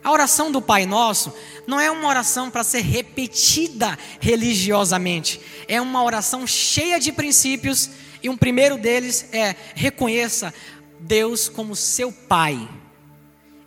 A 0.02 0.12
oração 0.12 0.52
do 0.52 0.60
Pai 0.60 0.84
Nosso 0.84 1.32
não 1.66 1.80
é 1.80 1.90
uma 1.90 2.06
oração 2.08 2.50
para 2.50 2.62
ser 2.62 2.82
repetida 2.82 3.98
religiosamente, 4.20 5.40
é 5.66 5.80
uma 5.80 6.04
oração 6.04 6.46
cheia 6.46 7.00
de 7.00 7.10
princípios, 7.10 7.88
e 8.22 8.28
um 8.28 8.36
primeiro 8.36 8.76
deles 8.76 9.24
é: 9.32 9.56
reconheça 9.74 10.52
Deus 11.00 11.48
como 11.48 11.74
seu 11.74 12.12
Pai. 12.12 12.68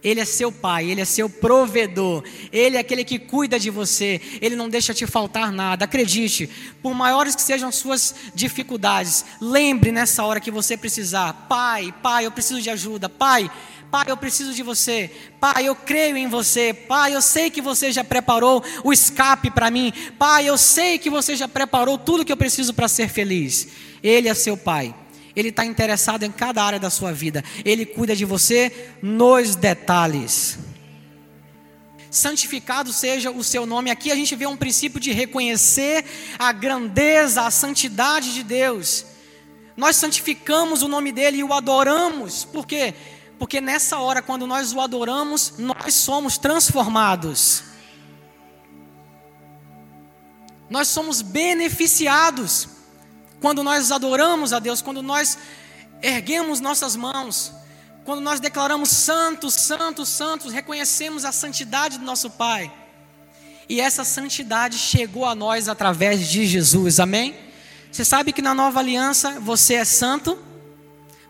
Ele 0.04 0.20
é 0.20 0.26
seu 0.26 0.52
pai, 0.52 0.90
ele 0.92 1.02
é 1.02 1.06
seu 1.06 1.28
provedor, 1.28 2.24
ele 2.52 2.78
é 2.78 2.80
aquele 2.80 3.04
que 3.04 3.18
cuida 3.18 3.60
de 3.60 3.72
você, 3.72 4.22
ele 4.40 4.56
não 4.56 4.70
deixa 4.70 4.94
te 4.94 5.08
faltar 5.08 5.52
nada. 5.52 5.86
Acredite, 5.86 6.48
por 6.84 6.94
maiores 6.94 7.36
que 7.36 7.42
sejam 7.42 7.72
suas 7.72 8.14
dificuldades, 8.34 9.26
lembre 9.42 9.92
nessa 9.92 10.24
hora 10.24 10.40
que 10.40 10.52
você 10.52 10.78
precisar: 10.78 11.48
Pai, 11.50 11.94
Pai, 12.04 12.26
eu 12.26 12.32
preciso 12.32 12.62
de 12.62 12.70
ajuda, 12.70 13.10
Pai, 13.10 13.50
Pai, 13.90 14.06
eu 14.08 14.18
preciso 14.18 14.54
de 14.54 14.62
você. 14.62 15.10
Pai, 15.40 15.66
eu 15.66 15.76
creio 15.76 16.18
em 16.18 16.28
você. 16.28 16.74
Pai, 16.74 17.16
eu 17.16 17.22
sei 17.22 17.50
que 17.50 17.62
você 17.62 17.92
já 17.92 18.04
preparou 18.04 18.64
o 18.84 18.92
escape 18.92 19.50
para 19.50 19.72
mim. 19.72 19.94
Pai, 20.20 20.46
eu 20.48 20.58
sei 20.58 20.98
que 20.98 21.10
você 21.10 21.36
já 21.36 21.48
preparou 21.48 21.98
tudo 21.98 22.26
que 22.26 22.32
eu 22.32 22.38
preciso 22.38 22.74
para 22.74 22.88
ser 22.88 23.10
feliz. 23.10 23.70
Ele 24.04 24.28
é 24.28 24.34
seu 24.34 24.58
Pai. 24.58 24.94
Ele 25.38 25.50
está 25.50 25.64
interessado 25.64 26.24
em 26.24 26.32
cada 26.32 26.64
área 26.64 26.80
da 26.80 26.90
sua 26.90 27.14
vida. 27.14 27.44
Ele 27.64 27.86
cuida 27.86 28.16
de 28.16 28.26
você 28.26 28.96
nos 29.04 29.56
detalhes. 29.56 30.58
Santificado 32.10 32.92
seja 32.92 33.30
o 33.30 33.44
seu 33.44 33.64
nome. 33.68 33.92
Aqui 33.92 34.12
a 34.12 34.16
gente 34.16 34.36
vê 34.36 34.48
um 34.48 34.58
princípio 34.58 35.00
de 35.00 35.12
reconhecer 35.12 36.04
a 36.40 36.52
grandeza, 36.52 37.44
a 37.44 37.52
santidade 37.52 38.34
de 38.34 38.42
Deus. 38.42 39.06
Nós 39.76 39.96
santificamos 39.98 40.82
o 40.82 40.88
nome 40.88 41.12
dele 41.12 41.38
e 41.38 41.44
o 41.44 41.54
adoramos. 41.54 42.44
Por 42.44 42.66
quê? 42.66 42.96
Porque 43.38 43.62
nessa 43.62 44.00
hora, 44.00 44.24
quando 44.24 44.48
nós 44.48 44.74
o 44.74 44.82
adoramos, 44.82 45.54
nós 45.60 45.94
somos 45.94 46.40
transformados. 46.40 47.62
Nós 50.68 50.88
somos 50.88 51.22
beneficiados 51.22 52.77
quando 53.40 53.64
nós 53.64 53.92
adoramos 53.92 54.54
a 54.54 54.60
Deus, 54.60 54.82
quando 54.82 55.02
nós 55.02 55.38
erguemos 56.02 56.60
nossas 56.60 56.96
mãos, 56.96 57.52
quando 58.04 58.22
nós 58.22 58.40
declaramos 58.40 58.90
santos, 58.90 59.54
santos, 59.54 60.10
santos, 60.10 60.54
reconhecemos 60.54 61.26
a 61.26 61.32
santidade 61.32 61.98
do 61.98 62.06
nosso 62.06 62.30
Pai. 62.30 62.72
E 63.70 63.82
essa 63.82 64.04
santidade 64.04 64.78
chegou 64.78 65.26
a 65.26 65.36
nós 65.36 65.68
através 65.68 66.28
de 66.30 66.46
Jesus, 66.46 67.00
amém? 67.00 67.36
Você 67.92 68.06
sabe 68.06 68.32
que 68.32 68.42
na 68.42 68.54
nova 68.54 68.80
aliança 68.80 69.40
você 69.40 69.76
é 69.76 69.86
santo, 69.86 70.38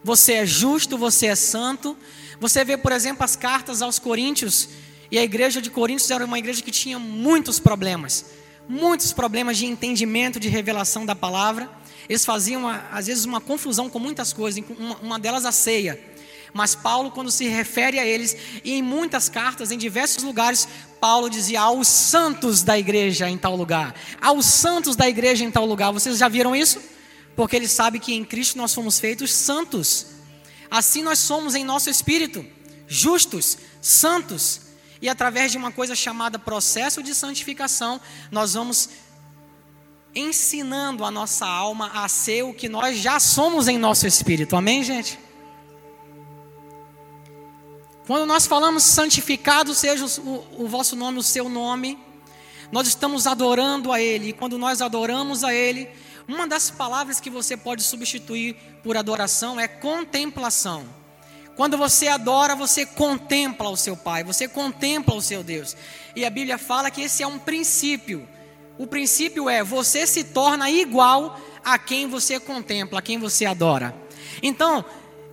você 0.04 0.34
é 0.34 0.46
justo, 0.46 0.98
você 0.98 1.28
é 1.28 1.36
santo. 1.36 1.98
Você 2.40 2.64
vê, 2.64 2.78
por 2.78 2.92
exemplo, 2.92 3.24
as 3.24 3.36
cartas 3.36 3.82
aos 3.82 4.00
Coríntios, 4.00 4.70
e 5.10 5.18
a 5.18 5.24
igreja 5.24 5.62
de 5.62 5.70
Coríntios 5.70 6.12
era 6.12 6.24
uma 6.24 6.38
igreja 6.38 6.62
que 6.62 6.72
tinha 6.72 7.00
muitos 7.00 7.60
problemas, 7.60 8.26
muitos 8.70 9.12
problemas 9.12 9.58
de 9.58 9.66
entendimento, 9.66 10.40
de 10.40 10.48
revelação 10.48 11.06
da 11.06 11.16
palavra. 11.16 11.70
Eles 12.10 12.26
faziam, 12.26 12.68
às 12.68 13.08
vezes, 13.08 13.26
uma 13.26 13.42
confusão 13.42 13.90
com 13.90 14.00
muitas 14.00 14.34
coisas, 14.34 14.64
uma 15.02 15.20
delas 15.20 15.46
a 15.46 15.52
ceia. 15.52 16.00
Mas 16.54 16.74
Paulo, 16.74 17.12
quando 17.12 17.30
se 17.30 17.48
refere 17.48 18.00
a 18.00 18.06
eles, 18.06 18.36
e 18.64 18.74
em 18.74 18.82
muitas 18.82 19.30
cartas, 19.30 19.72
em 19.72 19.78
diversos 19.78 20.24
lugares, 20.24 20.68
Paulo 21.00 21.30
dizia 21.30 21.62
aos 21.62 21.88
santos 21.88 22.64
da 22.64 22.80
igreja 22.80 23.30
em 23.30 23.38
tal 23.38 23.56
lugar, 23.56 23.94
aos 24.22 24.46
santos 24.46 24.96
da 24.96 25.08
igreja 25.08 25.44
em 25.44 25.52
tal 25.52 25.66
lugar. 25.66 25.92
Vocês 25.92 26.18
já 26.18 26.28
viram 26.28 26.56
isso? 26.56 26.80
porque 27.38 27.56
ele 27.56 27.68
sabe 27.68 28.00
que 28.00 28.16
em 28.16 28.26
Cristo 28.26 28.58
nós 28.58 28.74
fomos 28.74 29.00
feitos 29.00 29.32
santos. 29.32 30.08
Assim 30.72 31.04
nós 31.04 31.20
somos 31.20 31.54
em 31.54 31.64
nosso 31.64 31.88
espírito, 31.88 32.44
justos, 32.88 33.60
santos. 33.80 34.62
E 35.00 35.08
através 35.08 35.52
de 35.52 35.58
uma 35.60 35.72
coisa 35.72 35.96
chamada 35.96 36.40
processo 36.40 37.04
de 37.04 37.14
santificação, 37.14 38.02
nós 38.32 38.56
vamos 38.56 38.90
ensinando 40.18 41.06
a 41.06 41.12
nossa 41.12 41.46
alma 41.46 41.92
a 41.94 42.08
ser 42.08 42.44
o 42.44 42.54
que 42.54 42.68
nós 42.68 42.98
já 42.98 43.20
somos 43.20 43.68
em 43.68 43.78
nosso 43.78 44.08
espírito. 44.08 44.56
Amém, 44.56 44.84
gente? 44.84 45.20
Quando 48.06 48.26
nós 48.26 48.48
falamos 48.48 48.84
santificado 48.84 49.74
seja 49.76 50.06
o, 50.22 50.64
o 50.64 50.68
vosso 50.68 50.96
nome, 50.96 51.20
o 51.20 51.24
seu 51.24 51.50
nome, 51.50 52.00
nós 52.72 52.88
estamos 52.88 53.28
adorando 53.28 53.92
a 53.92 54.02
Ele. 54.02 54.30
E 54.30 54.34
quando 54.34 54.58
nós 54.58 54.82
adoramos 54.82 55.44
a 55.44 55.54
Ele, 55.54 55.90
uma 56.28 56.48
das 56.48 56.70
palavras 56.70 57.20
que 57.20 57.30
você 57.30 57.56
pode 57.56 57.84
substituir 57.84 58.56
por 58.84 58.98
adoração 58.98 59.60
é 59.60 59.68
contemplação. 59.68 60.86
Quando 61.56 61.78
você 61.78 62.08
adora, 62.08 62.56
você 62.56 62.86
contempla 62.86 63.70
o 63.70 63.76
seu 63.76 63.98
Pai, 63.98 64.24
você 64.24 64.48
contempla 64.48 65.16
o 65.16 65.22
seu 65.22 65.44
Deus. 65.44 65.76
E 66.16 66.24
a 66.24 66.30
Bíblia 66.30 66.58
fala 66.58 66.92
que 66.92 67.02
esse 67.02 67.24
é 67.24 67.28
um 67.28 67.40
princípio. 67.40 68.28
O 68.78 68.88
princípio 68.88 69.50
é 69.50 69.64
você 69.64 70.06
se 70.06 70.24
torna 70.24 70.70
igual 70.70 71.40
a 71.64 71.78
quem 71.78 72.08
você 72.08 72.40
contempla, 72.40 73.00
a 73.00 73.02
quem 73.02 73.18
você 73.18 73.46
adora. 73.46 73.96
Então, 74.42 74.86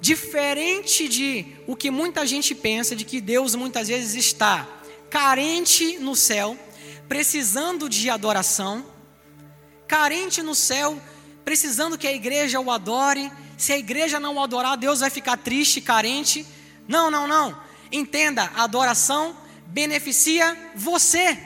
Diferente 0.04 1.08
de 1.08 1.46
o 1.66 1.74
que 1.74 1.90
muita 1.90 2.26
gente 2.26 2.54
pensa, 2.54 2.94
de 2.94 3.06
que 3.06 3.22
Deus 3.22 3.54
muitas 3.54 3.88
vezes 3.88 4.14
está 4.14 4.68
carente 5.08 5.96
no 5.96 6.14
céu, 6.14 6.58
precisando 7.08 7.88
de 7.88 8.10
adoração, 8.10 8.84
carente 9.88 10.42
no 10.42 10.54
céu, 10.54 11.00
precisando 11.42 11.96
que 11.96 12.06
a 12.06 12.12
igreja 12.12 12.60
o 12.60 12.70
adore. 12.70 13.32
Se 13.56 13.72
a 13.72 13.78
igreja 13.78 14.20
não 14.20 14.34
o 14.34 14.42
adorar, 14.42 14.76
Deus 14.76 15.00
vai 15.00 15.08
ficar 15.08 15.38
triste, 15.38 15.80
carente. 15.80 16.44
Não, 16.86 17.10
não, 17.10 17.26
não. 17.26 17.58
Entenda, 17.90 18.52
a 18.54 18.64
adoração 18.64 19.34
beneficia 19.68 20.54
você. 20.74 21.38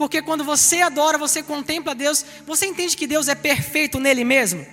Porque 0.00 0.22
quando 0.22 0.42
você 0.42 0.80
adora, 0.80 1.18
você 1.18 1.42
contempla 1.42 1.94
Deus, 1.94 2.24
você 2.46 2.64
entende 2.64 2.96
que 2.96 3.06
Deus 3.06 3.28
é 3.28 3.34
perfeito 3.34 4.00
nele 4.00 4.24
mesmo. 4.24 4.66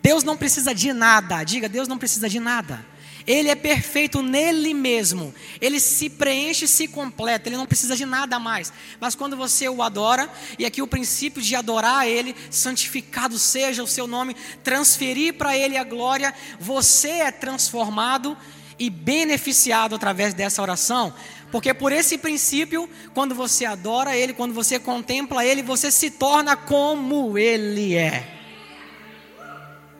Deus 0.00 0.24
não 0.24 0.34
precisa 0.34 0.74
de 0.74 0.94
nada. 0.94 1.44
Diga, 1.44 1.68
Deus 1.68 1.86
não 1.86 1.98
precisa 1.98 2.26
de 2.26 2.40
nada. 2.40 2.82
Ele 3.26 3.50
é 3.50 3.54
perfeito 3.54 4.22
nele 4.22 4.72
mesmo. 4.72 5.34
Ele 5.60 5.78
se 5.78 6.08
preenche 6.08 6.64
e 6.64 6.68
se 6.68 6.88
completa. 6.88 7.50
Ele 7.50 7.58
não 7.58 7.66
precisa 7.66 7.94
de 7.94 8.06
nada 8.06 8.38
mais. 8.38 8.72
Mas 8.98 9.14
quando 9.14 9.36
você 9.36 9.68
o 9.68 9.82
adora, 9.82 10.26
e 10.58 10.64
aqui 10.64 10.80
o 10.80 10.86
princípio 10.86 11.42
de 11.42 11.54
adorar 11.54 12.08
Ele, 12.08 12.34
santificado 12.50 13.38
seja 13.38 13.82
o 13.82 13.86
seu 13.86 14.06
nome, 14.06 14.34
transferir 14.64 15.34
para 15.34 15.54
Ele 15.54 15.76
a 15.76 15.84
glória, 15.84 16.32
você 16.58 17.10
é 17.10 17.30
transformado 17.30 18.34
e 18.78 18.88
beneficiado 18.88 19.94
através 19.94 20.32
dessa 20.32 20.62
oração. 20.62 21.12
Porque 21.52 21.74
por 21.74 21.92
esse 21.92 22.16
princípio, 22.16 22.88
quando 23.12 23.34
você 23.34 23.66
adora 23.66 24.16
Ele, 24.16 24.32
quando 24.32 24.54
você 24.54 24.78
contempla 24.78 25.44
Ele, 25.44 25.62
você 25.62 25.90
se 25.90 26.10
torna 26.10 26.56
como 26.56 27.36
Ele 27.36 27.94
é. 27.94 28.26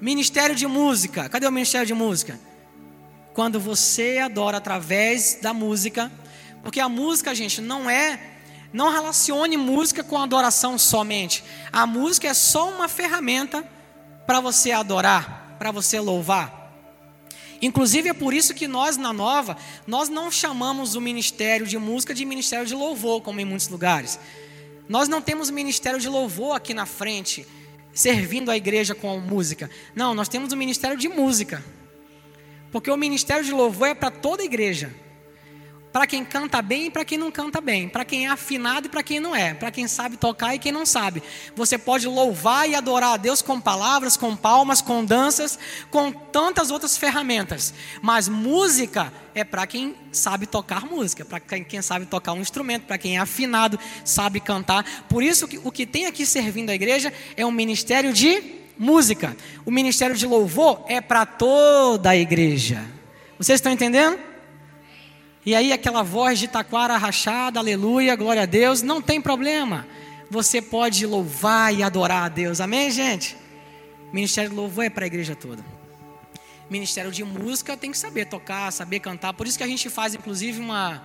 Ministério 0.00 0.56
de 0.56 0.66
música. 0.66 1.28
Cadê 1.28 1.46
o 1.46 1.52
ministério 1.52 1.86
de 1.86 1.92
música? 1.92 2.40
Quando 3.34 3.60
você 3.60 4.18
adora 4.18 4.56
através 4.56 5.38
da 5.42 5.52
música, 5.52 6.10
porque 6.62 6.80
a 6.80 6.88
música, 6.88 7.34
gente, 7.34 7.60
não 7.60 7.88
é 7.88 8.18
não 8.72 8.90
relacione 8.90 9.58
música 9.58 10.02
com 10.02 10.16
adoração 10.16 10.78
somente. 10.78 11.44
A 11.70 11.86
música 11.86 12.28
é 12.28 12.34
só 12.34 12.70
uma 12.70 12.88
ferramenta 12.88 13.62
para 14.26 14.40
você 14.40 14.72
adorar, 14.72 15.56
para 15.58 15.70
você 15.70 16.00
louvar. 16.00 16.61
Inclusive 17.62 18.08
é 18.08 18.12
por 18.12 18.34
isso 18.34 18.52
que 18.52 18.66
nós 18.66 18.96
na 18.96 19.12
Nova, 19.12 19.56
nós 19.86 20.08
não 20.08 20.32
chamamos 20.32 20.96
o 20.96 21.00
ministério 21.00 21.64
de 21.64 21.78
música 21.78 22.12
de 22.12 22.24
ministério 22.24 22.66
de 22.66 22.74
louvor, 22.74 23.22
como 23.22 23.40
em 23.40 23.44
muitos 23.44 23.68
lugares. 23.68 24.18
Nós 24.88 25.08
não 25.08 25.22
temos 25.22 25.48
ministério 25.48 26.00
de 26.00 26.08
louvor 26.08 26.56
aqui 26.56 26.74
na 26.74 26.84
frente 26.84 27.46
servindo 27.94 28.50
a 28.50 28.56
igreja 28.56 28.96
com 28.96 29.18
música. 29.20 29.70
Não, 29.94 30.12
nós 30.12 30.28
temos 30.28 30.52
o 30.52 30.56
ministério 30.56 30.96
de 30.96 31.08
música. 31.08 31.62
Porque 32.72 32.90
o 32.90 32.96
ministério 32.96 33.44
de 33.44 33.52
louvor 33.52 33.88
é 33.88 33.94
para 33.94 34.10
toda 34.10 34.42
a 34.42 34.44
igreja. 34.44 34.92
Para 35.92 36.06
quem 36.06 36.24
canta 36.24 36.62
bem 36.62 36.86
e 36.86 36.90
para 36.90 37.04
quem 37.04 37.18
não 37.18 37.30
canta 37.30 37.60
bem. 37.60 37.86
Para 37.86 38.04
quem 38.04 38.26
é 38.26 38.30
afinado 38.30 38.86
e 38.86 38.88
para 38.88 39.02
quem 39.02 39.20
não 39.20 39.36
é. 39.36 39.52
Para 39.52 39.70
quem 39.70 39.86
sabe 39.86 40.16
tocar 40.16 40.54
e 40.54 40.58
quem 40.58 40.72
não 40.72 40.86
sabe. 40.86 41.22
Você 41.54 41.76
pode 41.76 42.08
louvar 42.08 42.66
e 42.68 42.74
adorar 42.74 43.12
a 43.12 43.16
Deus 43.18 43.42
com 43.42 43.60
palavras, 43.60 44.16
com 44.16 44.34
palmas, 44.34 44.80
com 44.80 45.04
danças, 45.04 45.58
com 45.90 46.10
tantas 46.10 46.70
outras 46.70 46.96
ferramentas. 46.96 47.74
Mas 48.00 48.26
música 48.26 49.12
é 49.34 49.44
para 49.44 49.66
quem 49.66 49.94
sabe 50.10 50.46
tocar 50.46 50.86
música, 50.86 51.26
para 51.26 51.40
quem 51.40 51.82
sabe 51.82 52.06
tocar 52.06 52.32
um 52.32 52.40
instrumento, 52.40 52.86
para 52.86 52.96
quem 52.96 53.16
é 53.16 53.20
afinado, 53.20 53.78
sabe 54.02 54.40
cantar. 54.40 55.04
Por 55.10 55.22
isso, 55.22 55.46
o 55.62 55.70
que 55.70 55.84
tem 55.84 56.06
aqui 56.06 56.24
servindo 56.24 56.70
a 56.70 56.74
igreja 56.74 57.12
é 57.36 57.44
um 57.44 57.52
ministério 57.52 58.14
de 58.14 58.42
música. 58.78 59.36
O 59.66 59.70
ministério 59.70 60.16
de 60.16 60.26
louvor 60.26 60.84
é 60.88 61.02
para 61.02 61.26
toda 61.26 62.10
a 62.10 62.16
igreja. 62.16 62.82
Vocês 63.38 63.58
estão 63.58 63.70
entendendo? 63.70 64.31
E 65.44 65.54
aí 65.54 65.72
aquela 65.72 66.02
voz 66.02 66.38
de 66.38 66.46
taquara 66.46 66.96
rachada, 66.96 67.58
aleluia, 67.58 68.14
glória 68.14 68.42
a 68.42 68.46
Deus, 68.46 68.80
não 68.80 69.02
tem 69.02 69.20
problema. 69.20 69.86
Você 70.30 70.62
pode 70.62 71.04
louvar 71.04 71.74
e 71.74 71.82
adorar 71.82 72.24
a 72.24 72.28
Deus. 72.28 72.60
Amém, 72.60 72.90
gente? 72.90 73.36
Ministério 74.12 74.50
de 74.50 74.56
louvor 74.56 74.84
é 74.84 74.90
para 74.90 75.04
a 75.04 75.06
igreja 75.06 75.34
toda. 75.34 75.64
Ministério 76.70 77.10
de 77.10 77.24
música 77.24 77.76
tem 77.76 77.90
que 77.90 77.98
saber 77.98 78.26
tocar, 78.26 78.70
saber 78.72 79.00
cantar. 79.00 79.34
Por 79.34 79.46
isso 79.46 79.58
que 79.58 79.64
a 79.64 79.66
gente 79.66 79.90
faz 79.90 80.14
inclusive 80.14 80.60
uma 80.60 81.02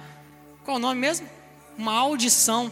qual 0.63 0.75
o 0.75 0.79
nome 0.79 0.99
mesmo? 0.99 1.25
Uma 1.77 1.93
audição. 1.93 2.71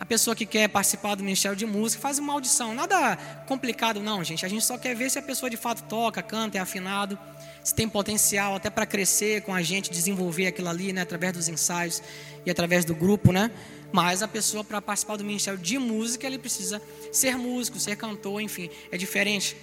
A 0.00 0.04
pessoa 0.06 0.34
que 0.34 0.46
quer 0.46 0.66
participar 0.68 1.14
do 1.14 1.22
Ministério 1.22 1.56
de 1.56 1.66
Música 1.66 2.00
faz 2.00 2.18
uma 2.18 2.32
audição. 2.32 2.74
Nada 2.74 3.16
complicado 3.46 4.00
não, 4.00 4.24
gente. 4.24 4.44
A 4.44 4.48
gente 4.48 4.64
só 4.64 4.76
quer 4.76 4.96
ver 4.96 5.10
se 5.10 5.18
a 5.18 5.22
pessoa 5.22 5.48
de 5.48 5.56
fato 5.56 5.84
toca, 5.84 6.22
canta, 6.22 6.58
é 6.58 6.60
afinado 6.60 7.18
se 7.64 7.74
tem 7.74 7.88
potencial 7.88 8.54
até 8.54 8.68
para 8.68 8.84
crescer 8.84 9.40
com 9.42 9.54
a 9.54 9.62
gente, 9.62 9.90
desenvolver 9.90 10.46
aquilo 10.46 10.68
ali, 10.68 10.92
né, 10.92 11.00
através 11.00 11.32
dos 11.32 11.48
ensaios 11.48 12.02
e 12.44 12.50
através 12.50 12.84
do 12.84 12.94
grupo, 12.94 13.32
né? 13.32 13.50
Mas 13.90 14.22
a 14.22 14.28
pessoa 14.28 14.62
para 14.62 14.82
participar 14.82 15.16
do 15.16 15.24
ministério 15.24 15.58
de 15.58 15.78
música, 15.78 16.26
ele 16.26 16.38
precisa 16.38 16.82
ser 17.10 17.38
músico, 17.38 17.80
ser 17.80 17.96
cantor, 17.96 18.40
enfim, 18.42 18.68
é 18.92 18.98
diferente. 18.98 19.56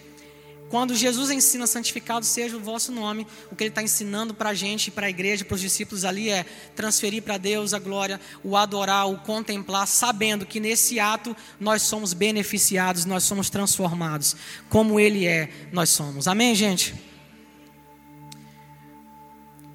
Quando 0.71 0.95
Jesus 0.95 1.29
ensina 1.29 1.67
santificado 1.67 2.25
seja 2.25 2.55
o 2.55 2.59
vosso 2.61 2.93
nome, 2.93 3.27
o 3.51 3.55
que 3.57 3.63
ele 3.65 3.69
está 3.69 3.83
ensinando 3.83 4.33
para 4.33 4.51
a 4.51 4.53
gente, 4.53 4.89
para 4.89 5.07
a 5.07 5.09
igreja, 5.09 5.43
para 5.43 5.55
os 5.55 5.59
discípulos 5.59 6.05
ali 6.05 6.29
é 6.29 6.45
transferir 6.73 7.21
para 7.21 7.37
Deus 7.37 7.73
a 7.73 7.79
glória, 7.79 8.21
o 8.41 8.55
adorar, 8.55 9.09
o 9.09 9.17
contemplar, 9.17 9.85
sabendo 9.85 10.45
que 10.45 10.61
nesse 10.61 10.97
ato 10.97 11.35
nós 11.59 11.81
somos 11.81 12.13
beneficiados, 12.13 13.03
nós 13.03 13.25
somos 13.25 13.49
transformados, 13.49 14.33
como 14.69 14.97
Ele 14.97 15.27
é, 15.27 15.49
nós 15.73 15.89
somos. 15.89 16.25
Amém, 16.25 16.55
gente? 16.55 17.10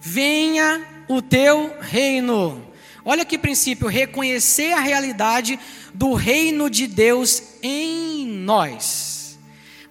Venha 0.07 0.87
o 1.09 1.21
teu 1.21 1.75
reino. 1.81 2.65
Olha 3.05 3.25
que 3.25 3.37
princípio, 3.37 3.89
reconhecer 3.89 4.73
a 4.73 4.79
realidade 4.79 5.59
do 5.93 6.15
reino 6.15 6.71
de 6.71 6.87
Deus 6.87 7.43
em 7.61 8.25
nós. 8.25 9.37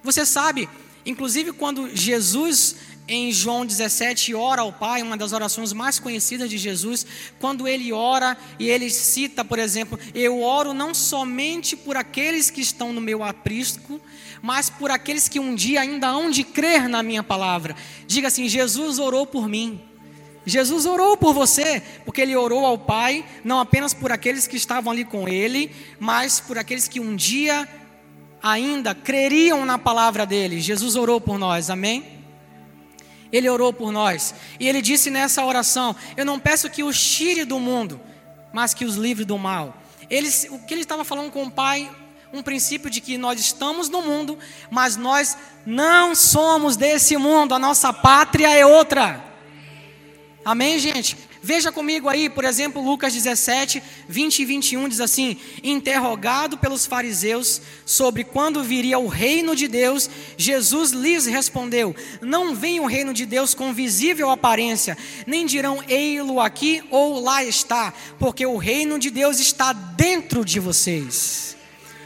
Você 0.02 0.24
sabe, 0.24 0.68
inclusive 1.04 1.52
quando 1.52 1.94
Jesus 1.94 2.76
em 3.06 3.30
João 3.30 3.64
17 3.64 4.34
ora 4.34 4.62
ao 4.62 4.72
Pai, 4.72 5.02
uma 5.02 5.16
das 5.18 5.32
orações 5.32 5.72
mais 5.72 6.00
conhecidas 6.00 6.48
de 6.48 6.58
Jesus, 6.58 7.06
quando 7.38 7.68
ele 7.68 7.92
ora 7.92 8.36
e 8.58 8.68
ele 8.68 8.90
cita, 8.90 9.44
por 9.44 9.58
exemplo, 9.58 9.98
eu 10.14 10.42
oro 10.42 10.72
não 10.72 10.94
somente 10.94 11.76
por 11.76 11.96
aqueles 11.96 12.50
que 12.50 12.60
estão 12.60 12.92
no 12.92 13.00
meu 13.00 13.22
aprisco, 13.22 14.00
mas 14.42 14.70
por 14.70 14.90
aqueles 14.90 15.28
que 15.28 15.38
um 15.38 15.54
dia 15.54 15.82
ainda 15.82 16.08
hão 16.08 16.30
de 16.30 16.42
crer 16.42 16.88
na 16.88 17.02
minha 17.02 17.22
palavra. 17.22 17.76
Diga 18.06 18.28
assim: 18.28 18.48
Jesus 18.48 18.98
orou 18.98 19.26
por 19.26 19.48
mim. 19.48 19.80
Jesus 20.46 20.86
orou 20.86 21.16
por 21.16 21.34
você, 21.34 21.82
porque 22.04 22.20
ele 22.20 22.36
orou 22.36 22.64
ao 22.64 22.78
Pai, 22.78 23.24
não 23.42 23.58
apenas 23.58 23.92
por 23.92 24.12
aqueles 24.12 24.46
que 24.46 24.56
estavam 24.56 24.92
ali 24.92 25.04
com 25.04 25.28
ele, 25.28 25.74
mas 25.98 26.38
por 26.38 26.56
aqueles 26.56 26.86
que 26.86 27.00
um 27.00 27.16
dia 27.16 27.68
ainda 28.40 28.94
creriam 28.94 29.66
na 29.66 29.76
palavra 29.76 30.24
dele. 30.24 30.60
Jesus 30.60 30.94
orou 30.94 31.20
por 31.20 31.36
nós, 31.36 31.68
amém? 31.68 32.16
Ele 33.32 33.48
orou 33.48 33.72
por 33.72 33.90
nós. 33.90 34.36
E 34.60 34.68
ele 34.68 34.80
disse 34.80 35.10
nessa 35.10 35.44
oração: 35.44 35.96
Eu 36.16 36.24
não 36.24 36.38
peço 36.38 36.70
que 36.70 36.84
os 36.84 36.96
tire 36.96 37.44
do 37.44 37.58
mundo, 37.58 38.00
mas 38.52 38.72
que 38.72 38.84
os 38.84 38.94
livre 38.94 39.24
do 39.24 39.36
mal. 39.36 39.76
Ele, 40.08 40.28
o 40.50 40.60
que 40.60 40.74
ele 40.74 40.82
estava 40.82 41.04
falando 41.04 41.32
com 41.32 41.42
o 41.42 41.50
Pai, 41.50 41.90
um 42.32 42.40
princípio 42.40 42.88
de 42.88 43.00
que 43.00 43.18
nós 43.18 43.40
estamos 43.40 43.88
no 43.88 44.00
mundo, 44.00 44.38
mas 44.70 44.96
nós 44.96 45.36
não 45.66 46.14
somos 46.14 46.76
desse 46.76 47.16
mundo, 47.16 47.52
a 47.52 47.58
nossa 47.58 47.92
pátria 47.92 48.54
é 48.54 48.64
outra. 48.64 49.25
Amém, 50.46 50.78
gente? 50.78 51.16
Veja 51.42 51.72
comigo 51.72 52.08
aí, 52.08 52.30
por 52.30 52.44
exemplo, 52.44 52.80
Lucas 52.80 53.12
17, 53.12 53.82
20 54.08 54.38
e 54.38 54.44
21 54.44 54.88
diz 54.88 55.00
assim: 55.00 55.36
Interrogado 55.60 56.56
pelos 56.56 56.86
fariseus 56.86 57.60
sobre 57.84 58.22
quando 58.22 58.62
viria 58.62 58.96
o 58.96 59.08
reino 59.08 59.56
de 59.56 59.66
Deus, 59.66 60.08
Jesus 60.36 60.92
lhes 60.92 61.26
respondeu: 61.26 61.96
Não 62.20 62.54
vem 62.54 62.78
o 62.78 62.86
reino 62.86 63.12
de 63.12 63.26
Deus 63.26 63.54
com 63.54 63.74
visível 63.74 64.30
aparência, 64.30 64.96
nem 65.26 65.46
dirão 65.46 65.82
ei-lo 65.88 66.38
aqui 66.38 66.80
ou 66.92 67.18
lá 67.18 67.42
está, 67.42 67.92
porque 68.16 68.46
o 68.46 68.56
reino 68.56 69.00
de 69.00 69.10
Deus 69.10 69.40
está 69.40 69.72
dentro 69.72 70.44
de 70.44 70.60
vocês 70.60 71.56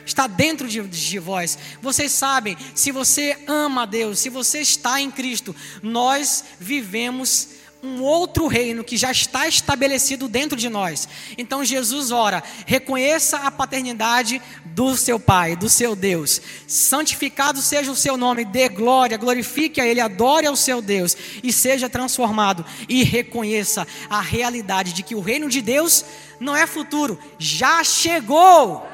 está 0.03 0.27
dentro 0.27 0.67
de, 0.67 0.83
de, 0.83 1.19
vós. 1.21 1.57
Vocês 1.81 2.11
sabem, 2.11 2.57
se 2.75 2.91
você 2.91 3.39
ama 3.47 3.83
a 3.83 3.87
Deus, 3.87 4.19
se 4.19 4.29
você 4.29 4.61
está 4.61 5.01
em 5.01 5.09
Cristo, 5.09 5.55
nós 5.85 6.43
vivemos 6.59 7.60
um 7.83 8.03
outro 8.03 8.47
reino 8.47 8.85
que 8.85 8.97
já 8.97 9.11
está 9.11 9.49
estabelecido 9.49 10.29
dentro 10.29 10.57
de 10.57 10.69
nós. 10.69 11.09
Então 11.39 11.65
Jesus 11.65 12.11
ora: 12.11 12.43
reconheça 12.67 13.39
a 13.39 13.51
paternidade 13.51 14.41
do 14.65 14.97
seu 14.97 15.19
Pai, 15.19 15.57
do 15.57 15.69
seu 15.69 15.97
Deus. 15.97 16.41
Santificado 16.67 17.61
seja 17.63 17.91
o 17.91 17.97
seu 17.97 18.17
nome, 18.17 18.45
dê 18.45 18.69
glória, 18.69 19.17
glorifique 19.17 19.81
a 19.81 19.87
Ele, 19.87 20.01
adore 20.01 20.47
ao 20.47 20.57
seu 20.57 20.83
Deus 20.83 21.17
e 21.43 21.53
seja 21.53 21.89
transformado. 21.89 22.65
E 22.89 23.03
reconheça 23.03 23.87
a 24.09 24.21
realidade 24.21 24.93
de 24.93 25.03
que 25.03 25.15
o 25.15 25.21
reino 25.21 25.49
de 25.49 25.63
Deus 25.63 26.05
não 26.39 26.57
é 26.57 26.67
futuro, 26.67 27.19
já 27.39 27.83
chegou, 27.85 28.87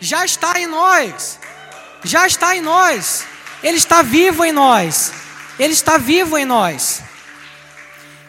já 0.00 0.24
está 0.24 0.60
em 0.60 0.66
nós, 0.66 1.38
já 2.04 2.26
está 2.26 2.56
em 2.56 2.60
nós, 2.60 3.24
Ele 3.62 3.76
está 3.76 4.02
vivo 4.02 4.44
em 4.44 4.52
nós, 4.52 5.12
Ele 5.58 5.72
está 5.72 5.98
vivo 5.98 6.36
em 6.36 6.44
nós. 6.44 7.02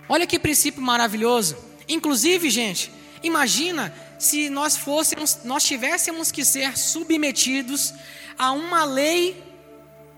Olha 0.08 0.28
que 0.28 0.40
princípio 0.40 0.82
maravilhoso. 0.82 1.58
Inclusive, 1.88 2.50
gente, 2.50 2.92
imagina 3.24 3.94
se 4.20 4.50
nós 4.50 4.78
fôssemos, 4.78 5.40
nós 5.44 5.64
tivéssemos 5.64 6.32
que 6.32 6.46
ser 6.46 6.78
submetidos 6.78 7.94
a 8.38 8.52
uma 8.52 8.84
lei 8.86 9.44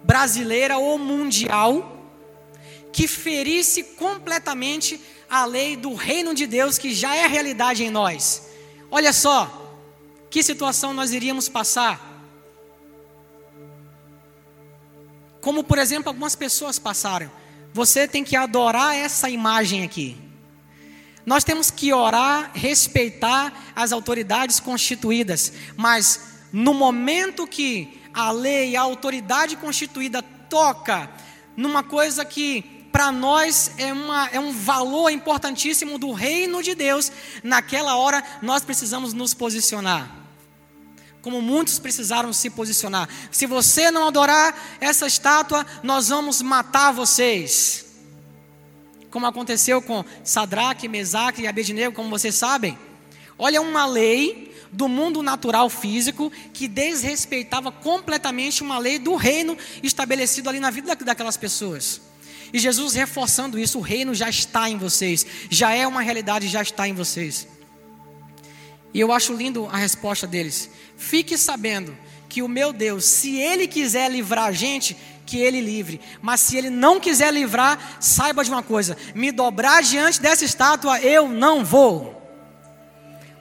brasileira 0.03 0.77
ou 0.77 0.97
mundial 0.97 1.93
que 2.91 3.07
ferisse 3.07 3.83
completamente 3.83 4.99
a 5.29 5.45
lei 5.45 5.75
do 5.75 5.93
reino 5.93 6.33
de 6.33 6.47
Deus 6.47 6.77
que 6.77 6.93
já 6.93 7.15
é 7.15 7.27
realidade 7.27 7.83
em 7.83 7.89
nós. 7.89 8.47
Olha 8.89 9.11
só, 9.11 9.75
que 10.29 10.41
situação 10.41 10.93
nós 10.93 11.11
iríamos 11.11 11.49
passar. 11.49 12.07
Como, 15.41 15.63
por 15.63 15.77
exemplo, 15.77 16.09
algumas 16.09 16.35
pessoas 16.35 16.79
passaram. 16.79 17.31
Você 17.77 18.07
tem 18.07 18.23
que 18.23 18.35
adorar 18.35 18.95
essa 18.95 19.29
imagem 19.29 19.83
aqui. 19.83 20.17
Nós 21.23 21.43
temos 21.43 21.69
que 21.69 21.93
orar, 21.93 22.49
respeitar 22.55 23.53
as 23.75 23.91
autoridades 23.91 24.59
constituídas, 24.59 25.53
mas 25.75 26.39
no 26.51 26.73
momento 26.73 27.45
que 27.45 28.01
a 28.11 28.31
lei, 28.31 28.75
a 28.75 28.81
autoridade 28.81 29.55
constituída 29.57 30.23
toca 30.23 31.07
numa 31.55 31.83
coisa 31.83 32.25
que 32.25 32.63
para 32.91 33.11
nós 33.11 33.69
é, 33.77 33.93
uma, 33.93 34.27
é 34.29 34.39
um 34.39 34.51
valor 34.51 35.11
importantíssimo 35.11 35.99
do 35.99 36.11
reino 36.13 36.63
de 36.63 36.73
Deus, 36.73 37.11
naquela 37.43 37.95
hora 37.95 38.23
nós 38.41 38.63
precisamos 38.63 39.13
nos 39.13 39.35
posicionar 39.35 40.26
como 41.27 41.41
muitos 41.41 41.77
precisaram 41.77 42.31
se 42.31 42.49
posicionar. 42.49 43.09
Se 43.29 43.45
você 43.45 43.91
não 43.91 44.07
adorar 44.07 44.77
essa 44.79 45.05
estátua, 45.05 45.65
nós 45.83 46.07
vamos 46.07 46.41
matar 46.41 46.93
vocês. 46.93 47.85
Como 49.11 49.25
aconteceu 49.25 49.81
com 49.81 50.05
Sadraque, 50.23 50.87
Mesaque 50.87 51.41
e 51.41 51.47
Abednego, 51.47 51.93
como 51.93 52.09
vocês 52.09 52.33
sabem. 52.33 52.79
Olha 53.37 53.61
uma 53.61 53.85
lei 53.85 54.55
do 54.71 54.87
mundo 54.87 55.21
natural 55.21 55.69
físico 55.69 56.31
que 56.53 56.65
desrespeitava 56.65 57.73
completamente 57.73 58.63
uma 58.63 58.79
lei 58.79 58.97
do 58.97 59.17
reino 59.17 59.57
estabelecido 59.83 60.47
ali 60.47 60.61
na 60.61 60.71
vida 60.71 60.95
daquelas 60.95 61.35
pessoas. 61.35 61.99
E 62.53 62.57
Jesus 62.57 62.93
reforçando 62.93 63.59
isso, 63.59 63.79
o 63.79 63.81
reino 63.81 64.15
já 64.15 64.29
está 64.29 64.69
em 64.69 64.77
vocês, 64.77 65.25
já 65.49 65.73
é 65.73 65.85
uma 65.85 65.99
realidade, 65.99 66.47
já 66.47 66.61
está 66.61 66.87
em 66.87 66.93
vocês. 66.93 67.45
E 68.93 68.99
eu 68.99 69.11
acho 69.11 69.33
lindo 69.33 69.67
a 69.67 69.77
resposta 69.77 70.25
deles. 70.25 70.71
Fique 70.97 71.37
sabendo 71.37 71.95
que 72.27 72.41
o 72.41 72.47
meu 72.47 72.73
Deus, 72.73 73.05
se 73.05 73.37
Ele 73.37 73.67
quiser 73.67 74.11
livrar 74.11 74.45
a 74.45 74.51
gente, 74.51 74.97
que 75.25 75.37
Ele 75.37 75.61
livre. 75.61 76.01
Mas 76.21 76.39
se 76.41 76.57
Ele 76.57 76.69
não 76.69 76.99
quiser 76.99 77.31
livrar, 77.31 77.97
saiba 77.99 78.43
de 78.43 78.49
uma 78.49 78.63
coisa: 78.63 78.97
me 79.13 79.31
dobrar 79.31 79.83
diante 79.83 80.21
dessa 80.21 80.43
estátua, 80.43 80.99
eu 80.99 81.29
não 81.29 81.63
vou. 81.63 82.15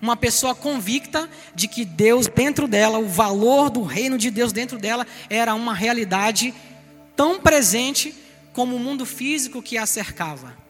Uma 0.01 0.17
pessoa 0.17 0.55
convicta 0.55 1.29
de 1.55 1.67
que 1.67 1.85
Deus 1.85 2.27
dentro 2.27 2.69
dela, 2.69 2.99
o 2.99 3.09
valor 3.09 3.71
do 3.71 3.83
reino 3.83 4.19
de 4.19 4.31
Deus 4.31 4.53
dentro 4.53 4.79
dela, 4.79 5.07
era 5.31 5.55
uma 5.55 5.73
realidade 5.73 6.53
tão 7.17 7.41
presente 7.41 8.15
como 8.53 8.77
o 8.77 8.79
mundo 8.79 9.07
físico 9.07 9.63
que 9.63 9.79
a 9.79 9.87
cercava. 9.87 10.66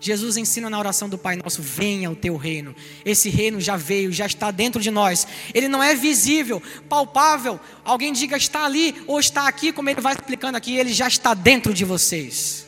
Jesus 0.00 0.38
ensina 0.38 0.70
na 0.70 0.78
oração 0.78 1.08
do 1.08 1.18
Pai 1.18 1.36
Nosso: 1.36 1.60
venha 1.60 2.10
o 2.10 2.16
teu 2.16 2.36
reino. 2.36 2.74
Esse 3.04 3.28
reino 3.28 3.60
já 3.60 3.76
veio, 3.76 4.10
já 4.10 4.24
está 4.24 4.50
dentro 4.50 4.80
de 4.80 4.90
nós. 4.90 5.26
Ele 5.52 5.68
não 5.68 5.82
é 5.82 5.94
visível, 5.94 6.62
palpável. 6.88 7.60
Alguém 7.84 8.12
diga 8.12 8.36
está 8.36 8.64
ali 8.64 8.94
ou 9.06 9.20
está 9.20 9.46
aqui, 9.46 9.72
como 9.72 9.90
ele 9.90 10.00
vai 10.00 10.14
explicando 10.14 10.56
aqui, 10.56 10.76
ele 10.76 10.92
já 10.92 11.06
está 11.06 11.34
dentro 11.34 11.74
de 11.74 11.84
vocês. 11.84 12.66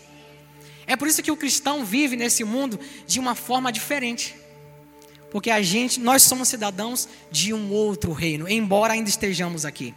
É 0.87 0.95
por 0.95 1.09
isso 1.09 1.23
que 1.23 1.31
o 1.31 1.37
cristão 1.37 1.85
vive 1.85 2.17
nesse 2.17 2.45
mundo 2.45 2.79
de 3.07 3.19
uma 3.19 3.35
forma 3.35 3.73
diferente. 3.73 4.35
Porque 5.31 5.51
a 5.51 5.63
gente, 5.63 5.99
nós 5.99 6.23
somos 6.23 6.49
cidadãos 6.49 7.09
de 7.31 7.55
um 7.55 7.71
outro 7.73 8.13
reino, 8.13 8.47
embora 8.47 8.93
ainda 8.93 9.09
estejamos 9.09 9.65
aqui. 9.65 9.95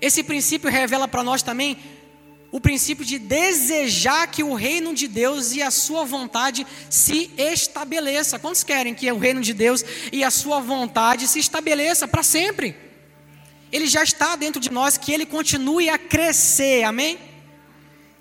Esse 0.00 0.22
princípio 0.22 0.70
revela 0.70 1.08
para 1.08 1.24
nós 1.24 1.42
também 1.42 1.76
o 2.50 2.60
princípio 2.60 3.04
de 3.04 3.18
desejar 3.18 4.26
que 4.28 4.42
o 4.42 4.54
reino 4.54 4.94
de 4.94 5.06
Deus 5.06 5.52
e 5.52 5.62
a 5.62 5.70
sua 5.70 6.04
vontade 6.04 6.66
se 6.88 7.30
estabeleça. 7.36 8.38
Quantos 8.38 8.64
querem 8.64 8.94
que 8.94 9.10
o 9.12 9.18
reino 9.18 9.40
de 9.40 9.52
Deus 9.52 9.84
e 10.10 10.24
a 10.24 10.30
sua 10.30 10.58
vontade 10.60 11.28
se 11.28 11.38
estabeleça 11.38 12.08
para 12.08 12.22
sempre? 12.22 12.74
Ele 13.70 13.86
já 13.86 14.02
está 14.02 14.34
dentro 14.34 14.60
de 14.60 14.70
nós, 14.70 14.96
que 14.96 15.12
ele 15.12 15.26
continue 15.26 15.90
a 15.90 15.98
crescer, 15.98 16.84
amém? 16.84 17.18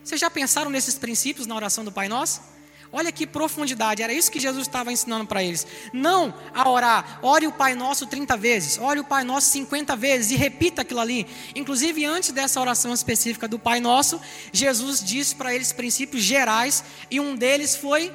Vocês 0.03 0.19
já 0.19 0.29
pensaram 0.29 0.69
nesses 0.69 0.95
princípios 0.95 1.47
na 1.47 1.55
oração 1.55 1.85
do 1.85 1.91
Pai 1.91 2.09
Nosso? 2.09 2.41
Olha 2.91 3.11
que 3.11 3.27
profundidade, 3.27 4.01
era 4.01 4.13
isso 4.13 4.31
que 4.31 4.39
Jesus 4.39 4.67
estava 4.67 4.91
ensinando 4.91 5.25
para 5.25 5.43
eles. 5.43 5.67
Não 5.91 6.33
a 6.53 6.69
orar, 6.69 7.19
ore 7.21 7.45
o 7.45 7.51
Pai 7.51 7.75
Nosso 7.75 8.07
30 8.07 8.37
vezes, 8.37 8.77
ore 8.77 8.99
o 8.99 9.03
Pai 9.03 9.23
Nosso 9.23 9.47
50 9.51 9.95
vezes 9.95 10.31
e 10.31 10.35
repita 10.35 10.81
aquilo 10.81 10.99
ali. 10.99 11.27
Inclusive, 11.55 12.05
antes 12.05 12.31
dessa 12.31 12.61
oração 12.61 12.93
específica 12.93 13.47
do 13.47 13.59
Pai 13.59 13.79
Nosso, 13.79 14.21
Jesus 14.51 15.03
disse 15.03 15.35
para 15.35 15.53
eles 15.53 15.73
princípios 15.73 16.23
gerais 16.23 16.83
e 17.11 17.19
um 17.19 17.35
deles 17.35 17.75
foi: 17.75 18.11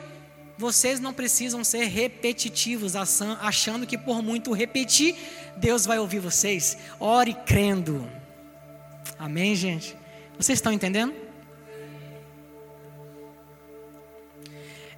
vocês 0.56 1.00
não 1.00 1.12
precisam 1.12 1.62
ser 1.64 1.84
repetitivos, 1.84 2.94
achando 2.96 3.86
que 3.86 3.98
por 3.98 4.22
muito 4.22 4.52
repetir, 4.52 5.16
Deus 5.56 5.84
vai 5.84 5.98
ouvir 5.98 6.18
vocês. 6.20 6.78
Ore 6.98 7.34
crendo. 7.44 8.08
Amém, 9.18 9.54
gente? 9.54 9.96
Vocês 10.38 10.58
estão 10.58 10.72
entendendo? 10.72 11.14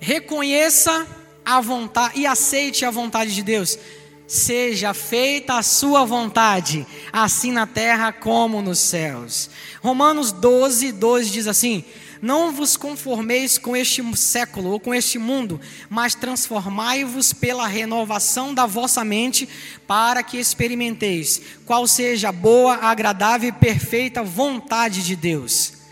Reconheça 0.04 1.06
a 1.42 1.62
vontade 1.62 2.20
e 2.20 2.26
aceite 2.26 2.84
a 2.84 2.90
vontade 2.90 3.34
de 3.34 3.42
Deus. 3.42 3.78
Seja 4.26 4.92
feita 4.92 5.54
a 5.54 5.62
sua 5.62 6.04
vontade, 6.04 6.86
assim 7.10 7.52
na 7.52 7.66
terra 7.66 8.12
como 8.12 8.60
nos 8.60 8.78
céus. 8.78 9.48
Romanos 9.82 10.30
12, 10.30 10.92
12 10.92 11.30
diz 11.30 11.46
assim: 11.46 11.84
Não 12.20 12.52
vos 12.52 12.76
conformeis 12.76 13.56
com 13.56 13.74
este 13.74 14.02
século 14.16 14.72
ou 14.72 14.80
com 14.80 14.94
este 14.94 15.18
mundo, 15.18 15.58
mas 15.88 16.14
transformai-vos 16.14 17.32
pela 17.32 17.66
renovação 17.66 18.52
da 18.52 18.66
vossa 18.66 19.04
mente, 19.04 19.48
para 19.86 20.22
que 20.22 20.38
experimenteis 20.38 21.40
qual 21.64 21.86
seja 21.86 22.28
a 22.28 22.32
boa, 22.32 22.76
agradável 22.76 23.48
e 23.48 23.52
perfeita 23.52 24.22
vontade 24.22 25.02
de 25.02 25.16
Deus. 25.16 25.83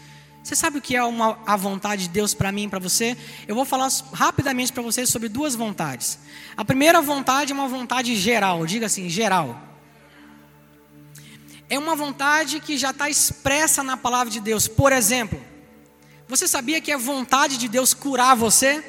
Você 0.43 0.57
sabe 0.57 0.79
o 0.79 0.83
que 0.83 0.97
é 0.97 1.05
uma, 1.05 1.39
a 1.47 1.57
vontade 1.57 2.05
de 2.05 2.09
Deus 2.09 2.35
para 2.35 2.51
mim 2.51 2.65
e 2.65 2.69
para 2.69 2.81
você? 2.81 3.17
Eu 3.47 3.55
vou 3.55 3.65
falar 3.65 3.89
rapidamente 4.13 4.73
para 4.73 4.83
vocês 4.83 5.09
sobre 5.09 5.29
duas 5.29 5.55
vontades. 5.55 6.19
A 6.57 6.65
primeira 6.65 7.01
vontade 7.01 7.53
é 7.53 7.55
uma 7.55 7.69
vontade 7.69 8.17
geral, 8.17 8.67
diga 8.67 8.87
assim, 8.87 9.09
geral. 9.09 9.61
É 11.71 11.79
uma 11.79 11.95
vontade 11.95 12.59
que 12.59 12.77
já 12.77 12.91
está 12.91 13.09
expressa 13.09 13.85
na 13.85 13.97
palavra 13.97 14.31
de 14.31 14.41
Deus. 14.41 14.67
Por 14.67 14.93
exemplo, 14.93 15.41
você 16.27 16.49
sabia 16.49 16.81
que 16.81 16.91
é 16.91 16.99
vontade 16.99 17.57
de 17.57 17.69
Deus 17.69 17.95
curar 17.95 18.35
você? 18.35 18.85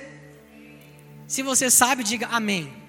Se 1.28 1.44
você 1.44 1.70
sabe, 1.70 2.04
diga 2.04 2.28
amém. 2.32 2.83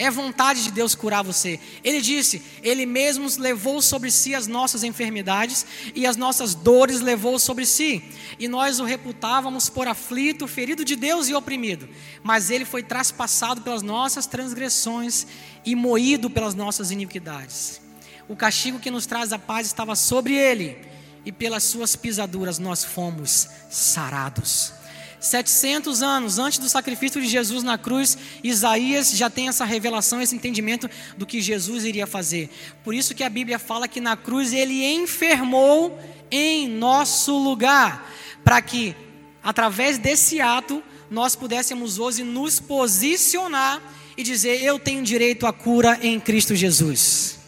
É 0.00 0.10
vontade 0.10 0.64
de 0.64 0.70
Deus 0.70 0.94
curar 0.94 1.22
você. 1.22 1.60
Ele 1.84 2.00
disse: 2.00 2.40
Ele 2.62 2.86
mesmo 2.86 3.28
levou 3.38 3.82
sobre 3.82 4.10
si 4.10 4.34
as 4.34 4.46
nossas 4.46 4.82
enfermidades 4.82 5.66
e 5.94 6.06
as 6.06 6.16
nossas 6.16 6.54
dores 6.54 7.02
levou 7.02 7.38
sobre 7.38 7.66
si. 7.66 8.02
E 8.38 8.48
nós 8.48 8.80
o 8.80 8.84
reputávamos 8.84 9.68
por 9.68 9.86
aflito, 9.86 10.48
ferido 10.48 10.86
de 10.86 10.96
Deus 10.96 11.28
e 11.28 11.34
oprimido. 11.34 11.86
Mas 12.22 12.50
ele 12.50 12.64
foi 12.64 12.82
traspassado 12.82 13.60
pelas 13.60 13.82
nossas 13.82 14.26
transgressões 14.26 15.26
e 15.66 15.74
moído 15.74 16.30
pelas 16.30 16.54
nossas 16.54 16.90
iniquidades. 16.90 17.78
O 18.26 18.34
castigo 18.34 18.80
que 18.80 18.90
nos 18.90 19.04
traz 19.04 19.34
a 19.34 19.38
paz 19.38 19.66
estava 19.66 19.94
sobre 19.94 20.34
ele, 20.34 20.78
e 21.26 21.30
pelas 21.30 21.64
suas 21.64 21.94
pisaduras 21.94 22.58
nós 22.58 22.82
fomos 22.82 23.50
sarados. 23.68 24.79
700 25.20 26.02
anos 26.02 26.38
antes 26.38 26.58
do 26.58 26.68
sacrifício 26.68 27.20
de 27.20 27.28
Jesus 27.28 27.62
na 27.62 27.76
cruz, 27.76 28.16
Isaías 28.42 29.10
já 29.10 29.28
tem 29.28 29.48
essa 29.48 29.64
revelação, 29.64 30.20
esse 30.20 30.34
entendimento 30.34 30.88
do 31.16 31.26
que 31.26 31.40
Jesus 31.40 31.84
iria 31.84 32.06
fazer. 32.06 32.48
Por 32.82 32.94
isso 32.94 33.14
que 33.14 33.22
a 33.22 33.28
Bíblia 33.28 33.58
fala 33.58 33.86
que 33.86 34.00
na 34.00 34.16
cruz 34.16 34.52
ele 34.52 34.84
enfermou 34.84 35.98
em 36.30 36.68
nosso 36.68 37.36
lugar, 37.36 38.10
para 38.42 38.62
que 38.62 38.96
através 39.42 39.98
desse 39.98 40.40
ato 40.40 40.82
nós 41.10 41.34
pudéssemos 41.36 41.98
hoje 41.98 42.22
nos 42.22 42.60
posicionar 42.60 43.82
e 44.16 44.22
dizer: 44.22 44.62
Eu 44.62 44.78
tenho 44.78 45.02
direito 45.02 45.46
à 45.46 45.52
cura 45.52 45.98
em 46.02 46.18
Cristo 46.20 46.54
Jesus. 46.54 47.38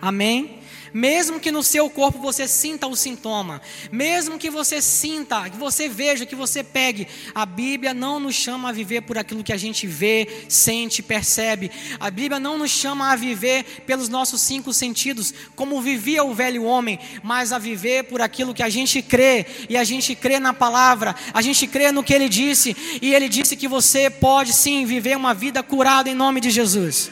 Amém? 0.00 0.59
Mesmo 0.92 1.38
que 1.38 1.52
no 1.52 1.62
seu 1.62 1.88
corpo 1.88 2.18
você 2.18 2.48
sinta 2.48 2.86
o 2.86 2.96
sintoma, 2.96 3.60
mesmo 3.92 4.38
que 4.38 4.50
você 4.50 4.82
sinta, 4.82 5.48
que 5.48 5.56
você 5.56 5.88
veja, 5.88 6.26
que 6.26 6.34
você 6.34 6.64
pegue, 6.64 7.06
a 7.34 7.46
Bíblia 7.46 7.94
não 7.94 8.18
nos 8.18 8.34
chama 8.34 8.68
a 8.68 8.72
viver 8.72 9.02
por 9.02 9.16
aquilo 9.16 9.44
que 9.44 9.52
a 9.52 9.56
gente 9.56 9.86
vê, 9.86 10.44
sente, 10.48 11.02
percebe. 11.02 11.70
A 11.98 12.10
Bíblia 12.10 12.40
não 12.40 12.58
nos 12.58 12.70
chama 12.70 13.12
a 13.12 13.16
viver 13.16 13.64
pelos 13.86 14.08
nossos 14.08 14.40
cinco 14.40 14.72
sentidos, 14.72 15.32
como 15.54 15.80
vivia 15.80 16.24
o 16.24 16.34
velho 16.34 16.64
homem, 16.64 16.98
mas 17.22 17.52
a 17.52 17.58
viver 17.58 18.04
por 18.04 18.20
aquilo 18.20 18.54
que 18.54 18.62
a 18.62 18.68
gente 18.68 19.00
crê, 19.00 19.46
e 19.68 19.76
a 19.76 19.84
gente 19.84 20.14
crê 20.14 20.40
na 20.40 20.52
palavra, 20.52 21.14
a 21.32 21.40
gente 21.40 21.66
crê 21.66 21.92
no 21.92 22.02
que 22.02 22.12
ele 22.12 22.28
disse, 22.28 22.76
e 23.00 23.14
ele 23.14 23.28
disse 23.28 23.56
que 23.56 23.68
você 23.68 24.10
pode 24.10 24.52
sim 24.52 24.84
viver 24.84 25.16
uma 25.16 25.34
vida 25.34 25.62
curada 25.62 26.10
em 26.10 26.14
nome 26.14 26.40
de 26.40 26.50
Jesus, 26.50 27.10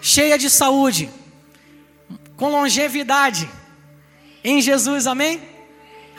cheia 0.00 0.36
de 0.36 0.50
saúde 0.50 1.08
com 2.36 2.50
longevidade 2.50 3.48
em 4.42 4.60
Jesus, 4.60 5.06
amém? 5.06 5.40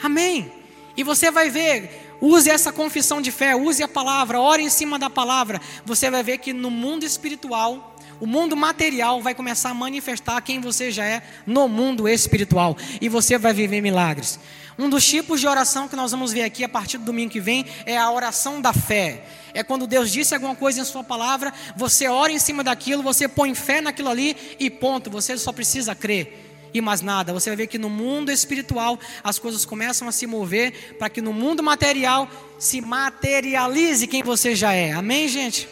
Amém. 0.02 0.52
E 0.96 1.02
você 1.02 1.30
vai 1.30 1.50
ver, 1.50 2.16
use 2.20 2.50
essa 2.50 2.72
confissão 2.72 3.20
de 3.20 3.30
fé, 3.30 3.54
use 3.54 3.82
a 3.82 3.88
palavra, 3.88 4.40
ore 4.40 4.62
em 4.62 4.70
cima 4.70 4.98
da 4.98 5.08
palavra. 5.08 5.60
Você 5.84 6.10
vai 6.10 6.22
ver 6.22 6.38
que 6.38 6.52
no 6.52 6.70
mundo 6.70 7.04
espiritual, 7.04 7.95
o 8.20 8.26
mundo 8.26 8.56
material 8.56 9.20
vai 9.20 9.34
começar 9.34 9.70
a 9.70 9.74
manifestar 9.74 10.40
quem 10.40 10.60
você 10.60 10.90
já 10.90 11.04
é 11.04 11.22
no 11.46 11.68
mundo 11.68 12.08
espiritual. 12.08 12.76
E 13.00 13.08
você 13.08 13.38
vai 13.38 13.52
viver 13.52 13.80
milagres. 13.80 14.38
Um 14.78 14.90
dos 14.90 15.06
tipos 15.06 15.40
de 15.40 15.46
oração 15.46 15.88
que 15.88 15.96
nós 15.96 16.10
vamos 16.10 16.32
ver 16.32 16.42
aqui 16.42 16.62
a 16.62 16.68
partir 16.68 16.98
do 16.98 17.04
domingo 17.04 17.30
que 17.30 17.40
vem 17.40 17.64
é 17.86 17.96
a 17.96 18.10
oração 18.10 18.60
da 18.60 18.72
fé. 18.72 19.24
É 19.54 19.62
quando 19.62 19.86
Deus 19.86 20.12
disse 20.12 20.34
alguma 20.34 20.54
coisa 20.54 20.80
em 20.80 20.84
Sua 20.84 21.02
palavra, 21.02 21.52
você 21.74 22.08
ora 22.08 22.30
em 22.30 22.38
cima 22.38 22.62
daquilo, 22.62 23.02
você 23.02 23.26
põe 23.26 23.54
fé 23.54 23.80
naquilo 23.80 24.10
ali 24.10 24.36
e 24.60 24.68
ponto. 24.68 25.10
Você 25.10 25.38
só 25.38 25.50
precisa 25.50 25.94
crer 25.94 26.68
e 26.74 26.80
mais 26.80 27.00
nada. 27.00 27.32
Você 27.32 27.48
vai 27.48 27.56
ver 27.56 27.66
que 27.68 27.78
no 27.78 27.88
mundo 27.88 28.30
espiritual 28.30 28.98
as 29.24 29.38
coisas 29.38 29.64
começam 29.64 30.08
a 30.08 30.12
se 30.12 30.26
mover 30.26 30.96
para 30.98 31.08
que 31.08 31.22
no 31.22 31.32
mundo 31.32 31.62
material 31.62 32.28
se 32.58 32.82
materialize 32.82 34.06
quem 34.06 34.22
você 34.22 34.54
já 34.54 34.72
é. 34.72 34.92
Amém, 34.92 35.26
gente? 35.26 35.68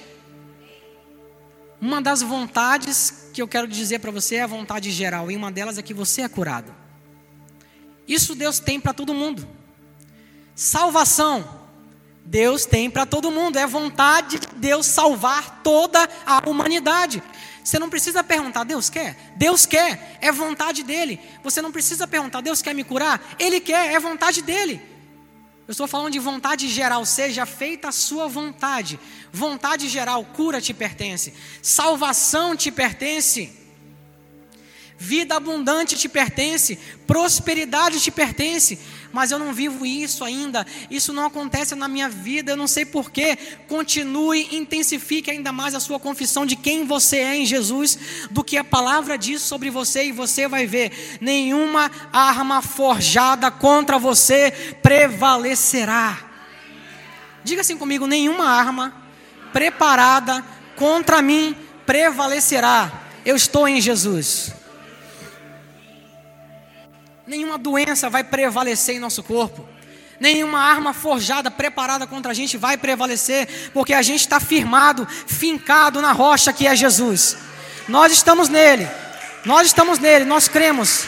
Uma 1.84 2.00
das 2.00 2.22
vontades 2.22 3.28
que 3.34 3.42
eu 3.42 3.46
quero 3.46 3.68
dizer 3.68 3.98
para 3.98 4.10
você 4.10 4.36
é 4.36 4.42
a 4.42 4.46
vontade 4.46 4.90
geral, 4.90 5.30
e 5.30 5.36
uma 5.36 5.52
delas 5.52 5.76
é 5.76 5.82
que 5.82 5.92
você 5.92 6.22
é 6.22 6.28
curado. 6.30 6.74
Isso 8.08 8.34
Deus 8.34 8.58
tem 8.58 8.80
para 8.80 8.94
todo 8.94 9.12
mundo. 9.12 9.46
Salvação, 10.54 11.46
Deus 12.24 12.64
tem 12.64 12.88
para 12.88 13.04
todo 13.04 13.30
mundo. 13.30 13.58
É 13.58 13.66
vontade 13.66 14.38
de 14.38 14.46
Deus 14.56 14.86
salvar 14.86 15.60
toda 15.62 16.08
a 16.24 16.48
humanidade. 16.48 17.22
Você 17.62 17.78
não 17.78 17.90
precisa 17.90 18.24
perguntar, 18.24 18.64
Deus 18.64 18.88
quer? 18.88 19.34
Deus 19.36 19.66
quer, 19.66 20.16
é 20.22 20.32
vontade 20.32 20.82
dele. 20.82 21.20
Você 21.42 21.60
não 21.60 21.70
precisa 21.70 22.06
perguntar, 22.06 22.40
Deus 22.40 22.62
quer 22.62 22.74
me 22.74 22.82
curar? 22.82 23.20
Ele 23.38 23.60
quer, 23.60 23.92
é 23.92 24.00
vontade 24.00 24.40
dele. 24.40 24.80
Eu 25.66 25.72
estou 25.72 25.86
falando 25.86 26.12
de 26.12 26.18
vontade 26.18 26.68
geral, 26.68 27.06
seja 27.06 27.46
feita 27.46 27.88
a 27.88 27.92
sua 27.92 28.28
vontade. 28.28 29.00
Vontade 29.32 29.88
geral, 29.88 30.24
cura 30.24 30.60
te 30.60 30.74
pertence, 30.74 31.32
salvação 31.62 32.54
te 32.54 32.70
pertence. 32.70 33.50
Vida 34.98 35.36
abundante 35.36 35.96
te 35.96 36.08
pertence, 36.08 36.78
prosperidade 37.06 38.00
te 38.00 38.10
pertence, 38.10 38.78
mas 39.14 39.30
eu 39.30 39.38
não 39.38 39.54
vivo 39.54 39.86
isso 39.86 40.24
ainda, 40.24 40.66
isso 40.90 41.12
não 41.12 41.26
acontece 41.26 41.76
na 41.76 41.86
minha 41.86 42.08
vida, 42.08 42.50
eu 42.50 42.56
não 42.56 42.66
sei 42.66 42.84
porquê. 42.84 43.38
Continue, 43.68 44.48
intensifique 44.50 45.30
ainda 45.30 45.52
mais 45.52 45.72
a 45.72 45.78
sua 45.78 46.00
confissão 46.00 46.44
de 46.44 46.56
quem 46.56 46.84
você 46.84 47.18
é 47.18 47.36
em 47.36 47.46
Jesus, 47.46 47.96
do 48.32 48.42
que 48.42 48.56
a 48.56 48.64
palavra 48.64 49.16
diz 49.16 49.40
sobre 49.40 49.70
você, 49.70 50.06
e 50.06 50.12
você 50.12 50.48
vai 50.48 50.66
ver: 50.66 51.18
nenhuma 51.20 51.88
arma 52.12 52.60
forjada 52.60 53.52
contra 53.52 54.00
você 54.00 54.50
prevalecerá. 54.82 56.18
Diga 57.44 57.60
assim 57.60 57.76
comigo: 57.76 58.08
nenhuma 58.08 58.46
arma 58.48 58.92
preparada 59.52 60.44
contra 60.74 61.22
mim 61.22 61.56
prevalecerá. 61.86 62.90
Eu 63.24 63.36
estou 63.36 63.68
em 63.68 63.80
Jesus. 63.80 64.63
Nenhuma 67.26 67.56
doença 67.56 68.10
vai 68.10 68.22
prevalecer 68.22 68.96
em 68.96 68.98
nosso 68.98 69.22
corpo. 69.22 69.66
Nenhuma 70.20 70.60
arma 70.60 70.92
forjada, 70.92 71.50
preparada 71.50 72.06
contra 72.06 72.30
a 72.30 72.34
gente 72.34 72.56
vai 72.56 72.76
prevalecer, 72.76 73.70
porque 73.72 73.92
a 73.92 74.02
gente 74.02 74.20
está 74.20 74.38
firmado, 74.38 75.06
fincado 75.06 76.00
na 76.00 76.12
rocha 76.12 76.52
que 76.52 76.66
é 76.66 76.76
Jesus. 76.76 77.36
Nós 77.88 78.12
estamos 78.12 78.48
nele, 78.48 78.88
nós 79.44 79.66
estamos 79.66 79.98
nele, 79.98 80.24
nós 80.24 80.48
cremos. 80.48 81.04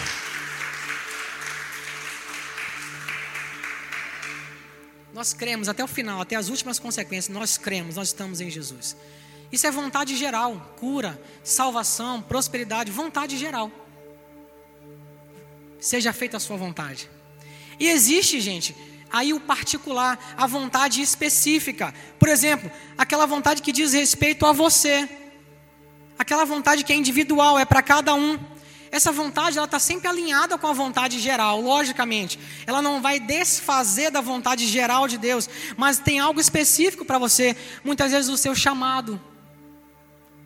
Nós 5.14 5.32
cremos 5.32 5.68
até 5.68 5.82
o 5.82 5.88
final, 5.88 6.20
até 6.20 6.36
as 6.36 6.48
últimas 6.48 6.78
consequências, 6.78 7.34
nós 7.34 7.56
cremos, 7.56 7.96
nós 7.96 8.08
estamos 8.08 8.40
em 8.40 8.50
Jesus. 8.50 8.96
Isso 9.50 9.66
é 9.66 9.70
vontade 9.70 10.16
geral, 10.16 10.74
cura, 10.78 11.18
salvação, 11.44 12.20
prosperidade, 12.20 12.90
vontade 12.90 13.38
geral 13.38 13.70
seja 15.80 16.12
feita 16.12 16.36
a 16.36 16.40
sua 16.40 16.56
vontade. 16.56 17.08
E 17.78 17.88
existe, 17.88 18.40
gente, 18.40 18.74
aí 19.10 19.32
o 19.32 19.40
particular, 19.40 20.34
a 20.36 20.46
vontade 20.46 21.00
específica. 21.02 21.94
Por 22.18 22.28
exemplo, 22.28 22.70
aquela 22.96 23.26
vontade 23.26 23.62
que 23.62 23.72
diz 23.72 23.92
respeito 23.92 24.46
a 24.46 24.52
você. 24.52 25.08
Aquela 26.18 26.44
vontade 26.44 26.84
que 26.84 26.92
é 26.92 26.96
individual, 26.96 27.58
é 27.58 27.64
para 27.64 27.82
cada 27.82 28.14
um. 28.14 28.38
Essa 28.90 29.12
vontade 29.12 29.58
ela 29.58 29.66
está 29.66 29.78
sempre 29.78 30.08
alinhada 30.08 30.56
com 30.56 30.66
a 30.66 30.72
vontade 30.72 31.18
geral, 31.20 31.60
logicamente. 31.60 32.38
Ela 32.66 32.80
não 32.80 33.02
vai 33.02 33.20
desfazer 33.20 34.10
da 34.10 34.20
vontade 34.20 34.66
geral 34.66 35.06
de 35.06 35.18
Deus, 35.18 35.48
mas 35.76 35.98
tem 35.98 36.18
algo 36.18 36.40
específico 36.40 37.04
para 37.04 37.18
você. 37.18 37.54
Muitas 37.84 38.12
vezes 38.12 38.30
o 38.30 38.36
seu 38.36 38.54
chamado. 38.54 39.20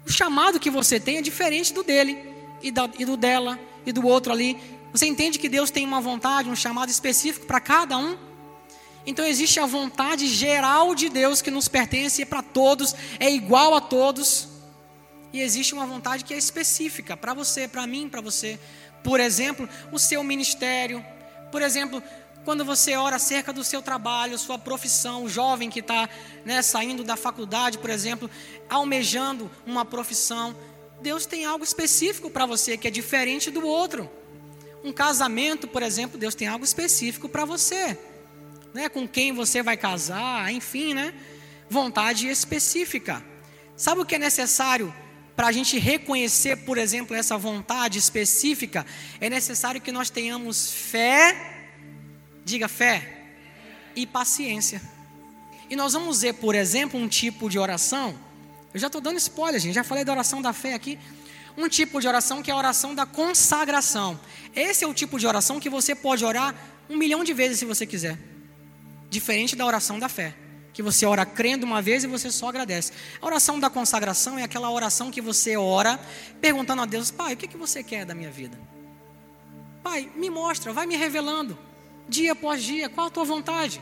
O 0.06 0.10
chamado 0.10 0.58
que 0.58 0.70
você 0.70 0.98
tem 0.98 1.18
é 1.18 1.22
diferente 1.22 1.72
do 1.72 1.84
dele 1.84 2.18
e, 2.62 2.72
do 2.72 3.16
dela 3.16 3.58
e 3.86 3.92
do 3.92 4.04
outro 4.06 4.32
ali. 4.32 4.58
Você 4.92 5.06
entende 5.06 5.38
que 5.38 5.48
Deus 5.48 5.70
tem 5.70 5.84
uma 5.84 6.00
vontade, 6.00 6.50
um 6.50 6.56
chamado 6.56 6.90
específico 6.90 7.46
para 7.46 7.60
cada 7.60 7.96
um? 7.96 8.16
Então 9.06 9.24
existe 9.24 9.58
a 9.58 9.66
vontade 9.66 10.26
geral 10.26 10.94
de 10.94 11.08
Deus 11.08 11.40
que 11.40 11.50
nos 11.50 11.68
pertence 11.68 12.24
para 12.24 12.42
todos, 12.42 12.94
é 13.18 13.30
igual 13.30 13.74
a 13.74 13.80
todos. 13.80 14.48
E 15.32 15.40
existe 15.40 15.74
uma 15.74 15.86
vontade 15.86 16.24
que 16.24 16.34
é 16.34 16.38
específica 16.38 17.16
para 17.16 17.32
você, 17.32 17.68
para 17.68 17.86
mim, 17.86 18.08
para 18.08 18.20
você. 18.20 18.58
Por 19.02 19.20
exemplo, 19.20 19.68
o 19.92 19.98
seu 19.98 20.22
ministério. 20.24 21.04
Por 21.52 21.62
exemplo, 21.62 22.02
quando 22.44 22.64
você 22.64 22.96
ora 22.96 23.16
acerca 23.16 23.52
do 23.52 23.62
seu 23.62 23.80
trabalho, 23.80 24.38
sua 24.38 24.58
profissão, 24.58 25.24
o 25.24 25.28
jovem 25.28 25.70
que 25.70 25.80
está 25.80 26.08
né, 26.44 26.60
saindo 26.62 27.04
da 27.04 27.16
faculdade, 27.16 27.78
por 27.78 27.90
exemplo, 27.90 28.28
almejando 28.68 29.50
uma 29.66 29.84
profissão, 29.84 30.54
Deus 31.00 31.26
tem 31.26 31.44
algo 31.44 31.64
específico 31.64 32.28
para 32.28 32.44
você 32.44 32.76
que 32.76 32.88
é 32.88 32.90
diferente 32.90 33.50
do 33.50 33.66
outro. 33.66 34.10
Um 34.82 34.92
casamento, 34.92 35.68
por 35.68 35.82
exemplo, 35.82 36.18
Deus 36.18 36.34
tem 36.34 36.48
algo 36.48 36.64
específico 36.64 37.28
para 37.28 37.44
você, 37.44 37.98
né? 38.72 38.88
Com 38.88 39.06
quem 39.06 39.32
você 39.32 39.62
vai 39.62 39.76
casar, 39.76 40.52
enfim, 40.52 40.94
né? 40.94 41.14
Vontade 41.68 42.28
específica. 42.28 43.22
Sabe 43.76 44.00
o 44.00 44.04
que 44.04 44.14
é 44.14 44.18
necessário 44.18 44.92
para 45.36 45.48
a 45.48 45.52
gente 45.52 45.78
reconhecer, 45.78 46.56
por 46.56 46.78
exemplo, 46.78 47.14
essa 47.14 47.36
vontade 47.36 47.98
específica? 47.98 48.86
É 49.20 49.28
necessário 49.28 49.80
que 49.80 49.92
nós 49.92 50.08
tenhamos 50.10 50.70
fé, 50.72 51.68
diga 52.44 52.68
fé, 52.68 53.20
e 53.94 54.06
paciência. 54.06 54.80
E 55.68 55.76
nós 55.76 55.92
vamos 55.92 56.22
ver, 56.22 56.34
por 56.34 56.54
exemplo, 56.54 56.98
um 56.98 57.08
tipo 57.08 57.48
de 57.48 57.58
oração. 57.58 58.18
Eu 58.72 58.80
já 58.80 58.86
estou 58.86 59.00
dando 59.00 59.18
spoiler, 59.18 59.60
gente. 59.60 59.74
Já 59.74 59.84
falei 59.84 60.04
da 60.04 60.12
oração 60.12 60.40
da 60.40 60.52
fé 60.52 60.74
aqui 60.74 60.98
um 61.56 61.68
tipo 61.68 62.00
de 62.00 62.08
oração 62.08 62.42
que 62.42 62.50
é 62.50 62.54
a 62.54 62.56
oração 62.56 62.94
da 62.94 63.06
consagração. 63.06 64.18
Esse 64.54 64.84
é 64.84 64.86
o 64.86 64.94
tipo 64.94 65.18
de 65.18 65.26
oração 65.26 65.60
que 65.60 65.68
você 65.68 65.94
pode 65.94 66.24
orar 66.24 66.54
um 66.88 66.96
milhão 66.96 67.22
de 67.22 67.32
vezes 67.32 67.58
se 67.58 67.64
você 67.64 67.86
quiser. 67.86 68.18
Diferente 69.08 69.56
da 69.56 69.66
oração 69.66 69.98
da 69.98 70.08
fé, 70.08 70.34
que 70.72 70.82
você 70.82 71.04
ora 71.06 71.26
crendo 71.26 71.66
uma 71.66 71.82
vez 71.82 72.04
e 72.04 72.06
você 72.06 72.30
só 72.30 72.48
agradece. 72.48 72.92
A 73.20 73.26
oração 73.26 73.58
da 73.58 73.68
consagração 73.68 74.38
é 74.38 74.42
aquela 74.42 74.70
oração 74.70 75.10
que 75.10 75.20
você 75.20 75.56
ora 75.56 75.98
perguntando 76.40 76.82
a 76.82 76.86
Deus: 76.86 77.10
Pai, 77.10 77.34
o 77.34 77.36
que, 77.36 77.48
que 77.48 77.56
você 77.56 77.82
quer 77.82 78.04
da 78.04 78.14
minha 78.14 78.30
vida? 78.30 78.58
Pai, 79.82 80.10
me 80.14 80.28
mostra, 80.28 80.72
vai 80.72 80.86
me 80.86 80.96
revelando, 80.96 81.58
dia 82.08 82.32
após 82.32 82.62
dia, 82.62 82.88
qual 82.88 83.06
a 83.06 83.10
tua 83.10 83.24
vontade? 83.24 83.80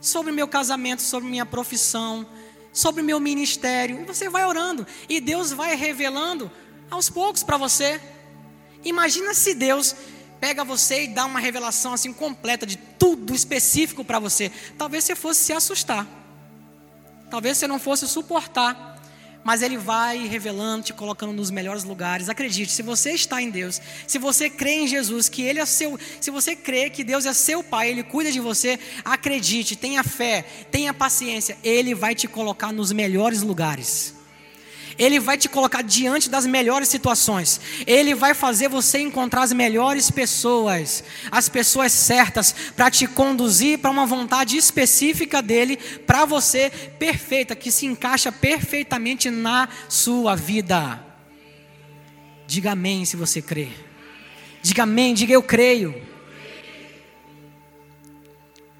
Sobre 0.00 0.32
meu 0.32 0.48
casamento, 0.48 1.02
sobre 1.02 1.28
minha 1.28 1.44
profissão, 1.44 2.26
sobre 2.72 3.02
meu 3.02 3.18
ministério. 3.18 4.00
E 4.00 4.04
você 4.04 4.28
vai 4.28 4.44
orando, 4.44 4.86
e 5.08 5.20
Deus 5.20 5.52
vai 5.52 5.74
revelando 5.74 6.50
aos 6.90 7.08
poucos 7.08 7.42
para 7.42 7.56
você. 7.56 8.00
Imagina 8.84 9.34
se 9.34 9.54
Deus 9.54 9.94
pega 10.40 10.64
você 10.64 11.04
e 11.04 11.08
dá 11.08 11.26
uma 11.26 11.38
revelação 11.38 11.92
assim 11.92 12.12
completa 12.12 12.66
de 12.66 12.76
tudo 12.76 13.34
específico 13.34 14.04
para 14.04 14.18
você. 14.18 14.50
Talvez 14.76 15.04
você 15.04 15.14
fosse 15.14 15.44
se 15.44 15.52
assustar. 15.52 16.06
Talvez 17.30 17.58
você 17.58 17.66
não 17.66 17.78
fosse 17.78 18.08
suportar 18.08 18.90
mas 19.42 19.62
Ele 19.62 19.76
vai 19.76 20.26
revelando, 20.26 20.84
te 20.84 20.92
colocando 20.92 21.32
nos 21.32 21.50
melhores 21.50 21.84
lugares. 21.84 22.28
Acredite, 22.28 22.72
se 22.72 22.82
você 22.82 23.12
está 23.12 23.40
em 23.40 23.50
Deus, 23.50 23.80
se 24.06 24.18
você 24.18 24.50
crê 24.50 24.82
em 24.82 24.88
Jesus, 24.88 25.28
que 25.28 25.42
Ele 25.42 25.58
é 25.58 25.66
seu, 25.66 25.98
se 26.20 26.30
você 26.30 26.54
crê 26.54 26.90
que 26.90 27.02
Deus 27.02 27.26
é 27.26 27.32
seu 27.32 27.62
Pai, 27.62 27.90
Ele 27.90 28.02
cuida 28.02 28.30
de 28.30 28.40
você, 28.40 28.78
acredite, 29.04 29.76
tenha 29.76 30.04
fé, 30.04 30.42
tenha 30.70 30.92
paciência, 30.92 31.56
Ele 31.64 31.94
vai 31.94 32.14
te 32.14 32.28
colocar 32.28 32.72
nos 32.72 32.92
melhores 32.92 33.42
lugares. 33.42 34.14
Ele 35.00 35.18
vai 35.18 35.38
te 35.38 35.48
colocar 35.48 35.80
diante 35.80 36.28
das 36.28 36.44
melhores 36.44 36.86
situações. 36.90 37.58
Ele 37.86 38.14
vai 38.14 38.34
fazer 38.34 38.68
você 38.68 38.98
encontrar 38.98 39.44
as 39.44 39.50
melhores 39.50 40.10
pessoas, 40.10 41.02
as 41.30 41.48
pessoas 41.48 41.90
certas, 41.90 42.54
para 42.76 42.90
te 42.90 43.06
conduzir 43.06 43.78
para 43.78 43.90
uma 43.90 44.04
vontade 44.04 44.58
específica 44.58 45.40
dele, 45.40 45.78
para 46.06 46.26
você, 46.26 46.68
perfeita, 46.98 47.56
que 47.56 47.72
se 47.72 47.86
encaixa 47.86 48.30
perfeitamente 48.30 49.30
na 49.30 49.70
sua 49.88 50.36
vida. 50.36 51.02
Diga 52.46 52.72
amém 52.72 53.06
se 53.06 53.16
você 53.16 53.40
crê. 53.40 53.70
Diga 54.60 54.82
amém, 54.82 55.14
diga 55.14 55.32
eu 55.32 55.42
creio. 55.42 55.98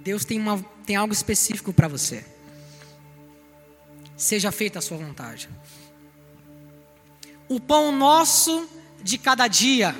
Deus 0.01 0.27
tem, 0.27 0.39
uma, 0.39 0.63
tem 0.85 0.97
algo 0.97 1.15
específico 1.15 1.73
para 1.73 1.89
você. 1.89 2.23
Seja 4.19 4.53
feita 4.53 4.81
a 4.81 4.83
sua 4.83 4.99
vontade 4.99 5.49
o 7.51 7.59
pão 7.59 7.91
nosso 7.91 8.71
de 9.03 9.19
cada 9.19 9.49
dia, 9.49 9.93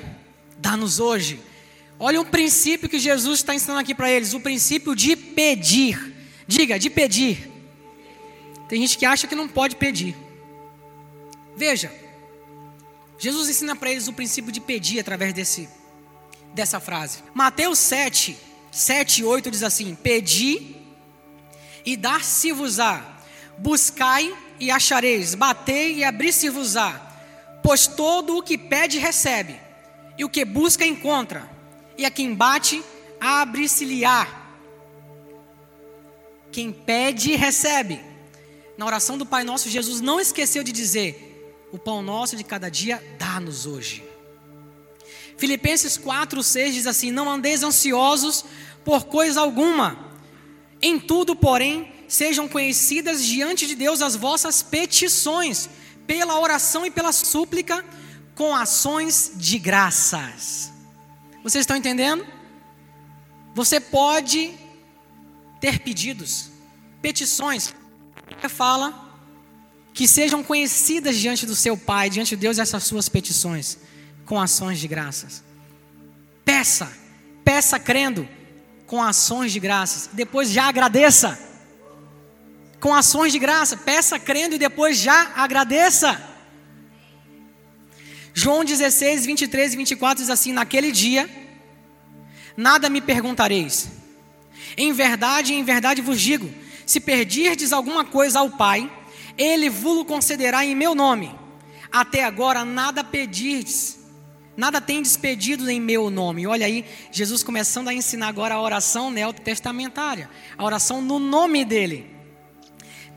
dá-nos 0.57 1.01
hoje. 1.01 1.41
Olha 1.99 2.21
um 2.21 2.25
princípio 2.25 2.87
que 2.87 2.97
Jesus 2.97 3.39
está 3.39 3.53
ensinando 3.53 3.81
aqui 3.81 3.93
para 3.93 4.09
eles: 4.09 4.33
o 4.33 4.39
princípio 4.39 4.95
de 4.95 5.17
pedir. 5.17 6.15
Diga, 6.47 6.79
de 6.79 6.89
pedir. 6.89 7.51
Tem 8.69 8.79
gente 8.79 8.97
que 8.97 9.05
acha 9.05 9.27
que 9.27 9.35
não 9.35 9.49
pode 9.49 9.75
pedir. 9.75 10.15
Veja, 11.57 11.93
Jesus 13.19 13.49
ensina 13.49 13.75
para 13.75 13.91
eles 13.91 14.07
o 14.07 14.13
princípio 14.13 14.49
de 14.49 14.61
pedir 14.61 15.01
através 15.01 15.33
desse, 15.33 15.67
dessa 16.53 16.79
frase. 16.79 17.19
Mateus 17.33 17.79
7, 17.79 18.37
7 18.71 19.21
e 19.21 19.23
8 19.25 19.51
diz 19.51 19.61
assim: 19.61 19.93
Pedi 19.93 20.77
e 21.85 21.97
dar-se-vos-á, 21.97 23.19
buscai 23.57 24.33
e 24.57 24.71
achareis, 24.71 25.35
batei 25.35 25.97
e 25.97 26.03
abrir-se-vos-á. 26.05 27.10
Pois 27.63 27.87
todo 27.87 28.37
o 28.37 28.43
que 28.43 28.57
pede, 28.57 28.97
recebe, 28.97 29.59
e 30.17 30.25
o 30.25 30.29
que 30.29 30.43
busca, 30.43 30.85
encontra, 30.85 31.49
e 31.97 32.05
a 32.05 32.11
quem 32.11 32.33
bate, 32.33 32.83
abre-se-lhe-á. 33.19 34.27
Quem 36.51 36.71
pede, 36.71 37.35
recebe. 37.35 38.01
Na 38.77 38.85
oração 38.85 39.17
do 39.17 39.25
Pai 39.25 39.43
Nosso, 39.43 39.69
Jesus 39.69 40.01
não 40.01 40.19
esqueceu 40.19 40.63
de 40.63 40.71
dizer: 40.71 41.55
O 41.71 41.77
pão 41.77 42.01
nosso 42.01 42.35
de 42.35 42.43
cada 42.43 42.69
dia, 42.69 43.01
dá-nos 43.17 43.65
hoje. 43.65 44.03
Filipenses 45.37 45.97
4, 45.97 46.41
6 46.41 46.73
diz 46.73 46.87
assim: 46.87 47.11
Não 47.11 47.29
andeis 47.29 47.63
ansiosos 47.63 48.43
por 48.83 49.05
coisa 49.05 49.39
alguma, 49.39 50.11
em 50.81 50.99
tudo, 50.99 51.35
porém, 51.35 51.91
sejam 52.07 52.47
conhecidas 52.47 53.23
diante 53.23 53.67
de 53.67 53.75
Deus 53.75 54.01
as 54.01 54.15
vossas 54.15 54.63
petições 54.63 55.69
pela 56.07 56.39
oração 56.39 56.85
e 56.85 56.91
pela 56.91 57.11
súplica 57.11 57.83
com 58.35 58.55
ações 58.55 59.33
de 59.35 59.57
graças. 59.59 60.71
Vocês 61.43 61.63
estão 61.63 61.75
entendendo? 61.75 62.25
Você 63.53 63.79
pode 63.79 64.53
ter 65.59 65.79
pedidos, 65.79 66.49
petições, 67.01 67.73
fala 68.49 69.09
que 69.93 70.07
sejam 70.07 70.43
conhecidas 70.43 71.17
diante 71.17 71.45
do 71.45 71.55
seu 71.55 71.77
Pai, 71.77 72.09
diante 72.09 72.29
de 72.29 72.37
Deus, 72.37 72.57
essas 72.57 72.83
suas 72.83 73.09
petições, 73.09 73.77
com 74.25 74.39
ações 74.39 74.79
de 74.79 74.87
graças. 74.87 75.43
Peça, 76.45 76.91
peça 77.43 77.77
crendo, 77.79 78.27
com 78.87 79.03
ações 79.03 79.51
de 79.51 79.59
graças. 79.59 80.09
Depois 80.13 80.49
já 80.49 80.65
agradeça 80.67 81.50
com 82.81 82.93
ações 82.93 83.31
de 83.31 83.39
graça. 83.39 83.77
Peça 83.77 84.19
crendo 84.19 84.55
e 84.55 84.59
depois 84.59 84.97
já 84.97 85.31
agradeça. 85.35 86.29
João 88.33 88.65
16, 88.65 89.25
23 89.25 89.73
e 89.73 89.77
24 89.77 90.23
diz 90.23 90.29
assim: 90.29 90.51
Naquele 90.51 90.91
dia, 90.91 91.29
nada 92.57 92.89
me 92.89 92.99
perguntareis. 92.99 93.89
Em 94.75 94.91
verdade, 94.91 95.53
em 95.53 95.63
verdade 95.63 96.01
vos 96.01 96.19
digo: 96.19 96.49
se 96.85 96.99
perdirdes 96.99 97.71
alguma 97.71 98.03
coisa 98.03 98.39
ao 98.39 98.49
Pai, 98.49 98.91
Ele 99.37 99.69
vos 99.69 100.05
concederá 100.05 100.65
em 100.65 100.75
meu 100.75 100.95
nome. 100.95 101.33
Até 101.91 102.23
agora 102.23 102.63
nada 102.63 103.03
pedirdes, 103.03 103.99
nada 104.55 104.79
tendes 104.79 105.17
pedido 105.17 105.69
em 105.69 105.79
meu 105.79 106.09
nome. 106.09 106.47
Olha 106.47 106.65
aí, 106.65 106.85
Jesus 107.11 107.43
começando 107.43 107.89
a 107.89 107.93
ensinar 107.93 108.29
agora 108.29 108.55
a 108.55 108.61
oração 108.61 109.11
neotestamentária, 109.11 110.29
a 110.57 110.63
oração 110.63 111.01
no 111.01 111.19
nome 111.19 111.65
dele. 111.65 112.10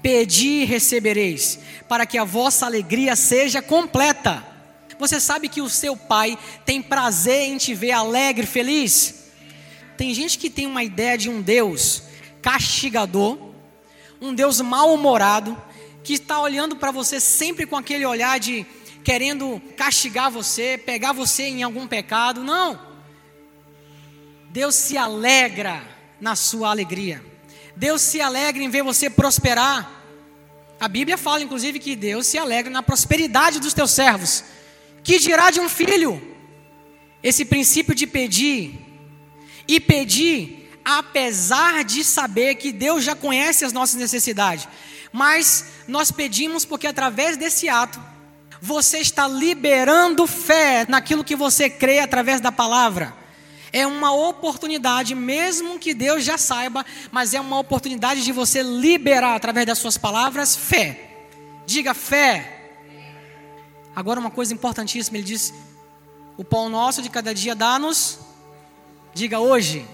Pedi 0.05 0.61
e 0.61 0.65
recebereis, 0.67 1.59
para 1.89 2.05
que 2.05 2.19
a 2.19 2.25
vossa 2.25 2.67
alegria 2.67 3.17
seja 3.17 3.63
completa. 3.63 4.45
Você 4.99 5.19
sabe 5.19 5.49
que 5.49 5.63
o 5.63 5.69
seu 5.71 5.97
pai 5.97 6.37
tem 6.67 6.83
prazer 6.83 7.45
em 7.45 7.57
te 7.57 7.73
ver 7.73 7.93
alegre, 7.93 8.47
feliz? 8.47 9.31
Tem 9.97 10.13
gente 10.13 10.37
que 10.37 10.51
tem 10.51 10.67
uma 10.67 10.85
ideia 10.85 11.17
de 11.17 11.31
um 11.31 11.41
Deus 11.41 12.03
castigador, 12.43 13.39
um 14.21 14.35
Deus 14.35 14.61
mal-humorado, 14.61 15.57
que 16.03 16.13
está 16.13 16.39
olhando 16.39 16.77
para 16.77 16.91
você 16.91 17.19
sempre 17.19 17.65
com 17.65 17.75
aquele 17.75 18.05
olhar 18.05 18.39
de 18.39 18.67
querendo 19.03 19.59
castigar 19.75 20.31
você, 20.31 20.77
pegar 20.77 21.13
você 21.13 21.45
em 21.45 21.63
algum 21.63 21.87
pecado. 21.87 22.45
Não. 22.45 22.79
Deus 24.51 24.75
se 24.75 24.99
alegra 24.99 25.83
na 26.21 26.37
sua 26.37 26.69
alegria. 26.69 27.25
Deus 27.75 28.03
se 28.03 28.21
alegra 28.21 28.63
em 28.63 28.69
ver 28.69 28.83
você 28.83 29.09
prosperar. 29.09 29.94
A 30.79 30.89
Bíblia 30.89 31.17
fala, 31.17 31.43
inclusive, 31.43 31.79
que 31.79 31.97
Deus 31.97 32.27
se 32.27 32.37
alegra 32.37 32.71
na 32.71 32.83
prosperidade 32.83 33.61
dos 33.61 33.73
teus 33.73 33.91
servos. 33.91 34.45
Que 35.03 35.19
dirá 35.19 35.51
de 35.51 35.61
um 35.61 35.69
filho? 35.69 36.21
Esse 37.23 37.45
princípio 37.45 37.95
de 37.95 38.07
pedir 38.07 38.81
e 39.67 39.81
pedir, 39.81 40.71
apesar 40.85 41.85
de 41.85 42.05
saber 42.05 42.57
que 42.57 42.71
Deus 42.71 43.03
já 43.03 43.15
conhece 43.15 43.65
as 43.65 43.73
nossas 43.73 43.99
necessidades, 43.99 44.69
mas 45.11 45.67
nós 45.89 46.11
pedimos 46.11 46.65
porque 46.65 46.87
através 46.87 47.37
desse 47.37 47.69
ato 47.69 47.99
você 48.61 48.99
está 48.99 49.27
liberando 49.27 50.27
fé 50.27 50.85
naquilo 50.89 51.25
que 51.25 51.37
você 51.37 51.71
crê 51.71 52.01
através 52.01 52.41
da 52.41 52.53
palavra 52.53 53.24
é 53.75 53.85
uma 53.85 54.15
oportunidade, 54.15 55.17
mesmo 55.17 55.81
que 55.81 55.93
Deus 55.93 56.25
já 56.25 56.39
saiba, 56.39 56.87
mas 57.11 57.35
é 57.35 57.41
uma 57.41 57.59
oportunidade 57.59 58.23
de 58.23 58.31
você 58.31 58.63
liberar 58.63 59.35
através 59.35 59.67
das 59.67 59.79
suas 59.79 59.99
palavras 59.99 60.55
fé. 60.55 61.27
Diga 61.67 61.93
fé. 61.93 62.77
Agora, 63.97 64.21
uma 64.21 64.31
coisa 64.31 64.55
importantíssima: 64.55 65.19
ele 65.19 65.27
diz: 65.27 65.53
o 66.37 66.45
pão 66.45 66.69
nosso 66.69 67.03
de 67.03 67.11
cada 67.11 67.35
dia 67.35 67.53
dá-nos, 67.57 68.21
diga 69.13 69.41
hoje. 69.41 69.85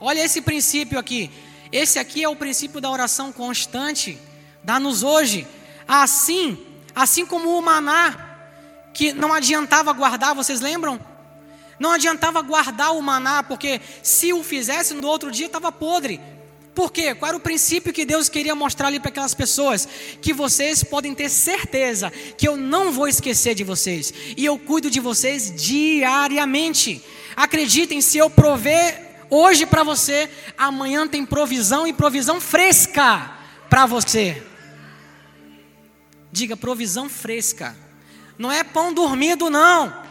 Olha 0.00 0.24
esse 0.24 0.40
princípio 0.40 0.98
aqui. 0.98 1.30
Esse 1.70 1.98
aqui 1.98 2.24
é 2.24 2.28
o 2.30 2.34
princípio 2.34 2.80
da 2.80 2.90
oração 2.90 3.30
constante. 3.30 4.18
Dá-nos 4.64 5.02
hoje. 5.02 5.46
Assim, 5.86 6.56
assim 6.94 7.26
como 7.26 7.58
o 7.58 7.60
maná, 7.60 8.38
que 8.94 9.12
não 9.12 9.34
adiantava 9.34 9.92
guardar, 9.92 10.34
vocês 10.34 10.62
lembram? 10.62 10.98
Não 11.78 11.92
adiantava 11.92 12.40
guardar 12.42 12.94
o 12.94 13.02
maná, 13.02 13.42
porque 13.42 13.80
se 14.02 14.32
o 14.32 14.42
fizesse 14.42 14.94
no 14.94 15.06
outro 15.06 15.30
dia 15.30 15.46
estava 15.46 15.70
podre. 15.70 16.20
Por 16.74 16.92
quê? 16.92 17.14
Qual 17.14 17.30
era 17.30 17.38
o 17.38 17.40
princípio 17.40 17.90
que 17.92 18.04
Deus 18.04 18.28
queria 18.28 18.54
mostrar 18.54 18.88
ali 18.88 19.00
para 19.00 19.08
aquelas 19.08 19.32
pessoas? 19.32 19.88
Que 20.20 20.34
vocês 20.34 20.84
podem 20.84 21.14
ter 21.14 21.30
certeza 21.30 22.10
que 22.10 22.46
eu 22.46 22.54
não 22.54 22.92
vou 22.92 23.08
esquecer 23.08 23.54
de 23.54 23.64
vocês. 23.64 24.12
E 24.36 24.44
eu 24.44 24.58
cuido 24.58 24.90
de 24.90 25.00
vocês 25.00 25.50
diariamente. 25.56 27.02
Acreditem, 27.34 28.02
se 28.02 28.18
eu 28.18 28.28
prover 28.28 29.24
hoje 29.30 29.64
para 29.64 29.82
você, 29.82 30.28
amanhã 30.56 31.08
tem 31.08 31.24
provisão 31.24 31.86
e 31.86 31.94
provisão 31.94 32.42
fresca 32.42 33.32
para 33.70 33.86
você. 33.86 34.42
Diga 36.30 36.58
provisão 36.58 37.08
fresca. 37.08 37.74
Não 38.36 38.52
é 38.52 38.62
pão 38.62 38.92
dormido, 38.92 39.48
não. 39.48 40.05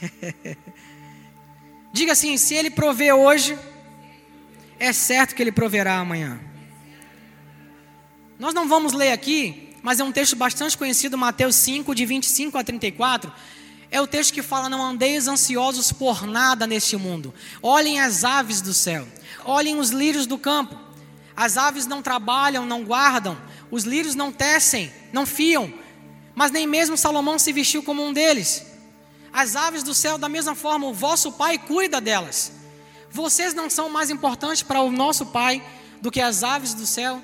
Diga 1.92 2.12
assim: 2.12 2.36
se 2.36 2.54
ele 2.54 2.70
provê 2.70 3.12
hoje, 3.12 3.58
é 4.78 4.92
certo 4.92 5.34
que 5.34 5.42
ele 5.42 5.52
proverá 5.52 5.98
amanhã. 5.98 6.40
Nós 8.38 8.54
não 8.54 8.68
vamos 8.68 8.92
ler 8.92 9.12
aqui, 9.12 9.76
mas 9.82 10.00
é 10.00 10.04
um 10.04 10.12
texto 10.12 10.36
bastante 10.36 10.76
conhecido, 10.76 11.18
Mateus 11.18 11.56
5, 11.56 11.94
de 11.94 12.06
25 12.06 12.56
a 12.56 12.64
34. 12.64 13.30
É 13.90 14.00
o 14.00 14.06
texto 14.06 14.32
que 14.32 14.42
fala: 14.42 14.68
Não 14.68 14.82
andeis 14.82 15.28
ansiosos 15.28 15.92
por 15.92 16.26
nada 16.26 16.66
neste 16.66 16.96
mundo. 16.96 17.34
Olhem 17.62 18.00
as 18.00 18.24
aves 18.24 18.60
do 18.60 18.72
céu, 18.72 19.06
olhem 19.44 19.78
os 19.78 19.90
lírios 19.90 20.26
do 20.26 20.38
campo. 20.38 20.78
As 21.36 21.56
aves 21.56 21.86
não 21.86 22.02
trabalham, 22.02 22.66
não 22.66 22.84
guardam, 22.84 23.40
os 23.70 23.84
lírios 23.84 24.14
não 24.14 24.30
tecem, 24.30 24.92
não 25.12 25.24
fiam, 25.24 25.72
mas 26.34 26.50
nem 26.50 26.66
mesmo 26.66 26.96
Salomão 26.96 27.38
se 27.38 27.52
vestiu 27.52 27.82
como 27.82 28.04
um 28.04 28.12
deles. 28.12 28.69
As 29.32 29.56
aves 29.56 29.82
do 29.82 29.94
céu, 29.94 30.18
da 30.18 30.28
mesma 30.28 30.54
forma, 30.54 30.86
o 30.86 30.94
vosso 30.94 31.32
Pai 31.32 31.58
cuida 31.58 32.00
delas. 32.00 32.52
Vocês 33.10 33.54
não 33.54 33.68
são 33.68 33.88
mais 33.88 34.10
importantes 34.10 34.62
para 34.62 34.80
o 34.80 34.90
nosso 34.90 35.26
Pai 35.26 35.62
do 36.00 36.10
que 36.10 36.20
as 36.20 36.42
aves 36.42 36.74
do 36.74 36.86
céu 36.86 37.22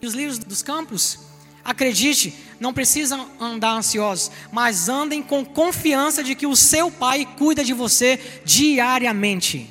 e 0.00 0.06
os 0.06 0.14
lírios 0.14 0.38
dos 0.38 0.62
campos? 0.62 1.18
Acredite, 1.64 2.34
não 2.58 2.74
precisam 2.74 3.28
andar 3.38 3.72
ansiosos, 3.72 4.30
mas 4.50 4.88
andem 4.88 5.22
com 5.22 5.44
confiança 5.44 6.22
de 6.22 6.34
que 6.34 6.46
o 6.46 6.56
seu 6.56 6.90
Pai 6.90 7.26
cuida 7.38 7.64
de 7.64 7.72
você 7.72 8.18
diariamente. 8.44 9.70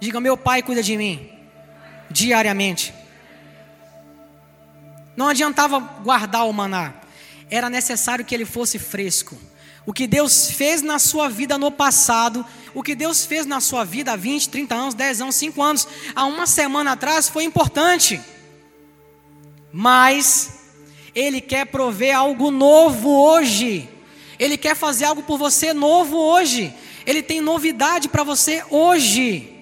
Diga, 0.00 0.20
meu 0.20 0.36
Pai 0.36 0.62
cuida 0.62 0.82
de 0.82 0.96
mim 0.96 1.30
diariamente. 2.10 2.94
Não 5.16 5.28
adiantava 5.28 5.80
guardar 5.80 6.46
o 6.46 6.52
maná, 6.52 6.94
era 7.50 7.70
necessário 7.70 8.24
que 8.24 8.34
ele 8.34 8.44
fosse 8.44 8.78
fresco. 8.78 9.36
O 9.86 9.92
que 9.92 10.08
Deus 10.08 10.50
fez 10.50 10.82
na 10.82 10.98
sua 10.98 11.28
vida 11.28 11.56
no 11.56 11.70
passado, 11.70 12.44
o 12.74 12.82
que 12.82 12.96
Deus 12.96 13.24
fez 13.24 13.46
na 13.46 13.60
sua 13.60 13.84
vida 13.84 14.12
há 14.12 14.16
20, 14.16 14.48
30 14.48 14.74
anos, 14.74 14.94
10 14.94 15.20
anos, 15.20 15.36
5 15.36 15.62
anos, 15.62 15.88
há 16.14 16.26
uma 16.26 16.44
semana 16.44 16.92
atrás 16.92 17.28
foi 17.28 17.44
importante. 17.44 18.20
Mas 19.72 20.58
Ele 21.14 21.40
quer 21.40 21.66
prover 21.66 22.16
algo 22.16 22.50
novo 22.50 23.08
hoje. 23.10 23.88
Ele 24.40 24.58
quer 24.58 24.74
fazer 24.74 25.04
algo 25.04 25.22
por 25.22 25.38
você 25.38 25.72
novo 25.72 26.16
hoje. 26.16 26.74
Ele 27.06 27.22
tem 27.22 27.40
novidade 27.40 28.08
para 28.08 28.24
você 28.24 28.64
hoje. 28.68 29.52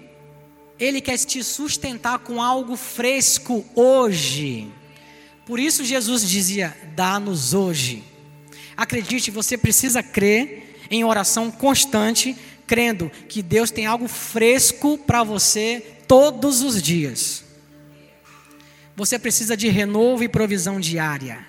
Ele 0.80 1.02
quer 1.02 1.18
te 1.18 1.44
sustentar 1.44 2.18
com 2.20 2.42
algo 2.42 2.76
fresco 2.76 3.64
hoje. 3.74 4.72
Por 5.44 5.60
isso 5.60 5.84
Jesus 5.84 6.26
dizia: 6.26 6.76
dá-nos 6.96 7.52
hoje. 7.52 8.13
Acredite, 8.76 9.30
você 9.30 9.56
precisa 9.56 10.02
crer 10.02 10.86
em 10.90 11.04
oração 11.04 11.50
constante, 11.50 12.36
crendo 12.66 13.10
que 13.28 13.42
Deus 13.42 13.70
tem 13.70 13.86
algo 13.86 14.08
fresco 14.08 14.98
para 14.98 15.22
você 15.22 15.82
todos 16.06 16.62
os 16.62 16.82
dias. 16.82 17.44
Você 18.96 19.18
precisa 19.18 19.56
de 19.56 19.68
renovo 19.68 20.22
e 20.22 20.28
provisão 20.28 20.78
diária. 20.78 21.44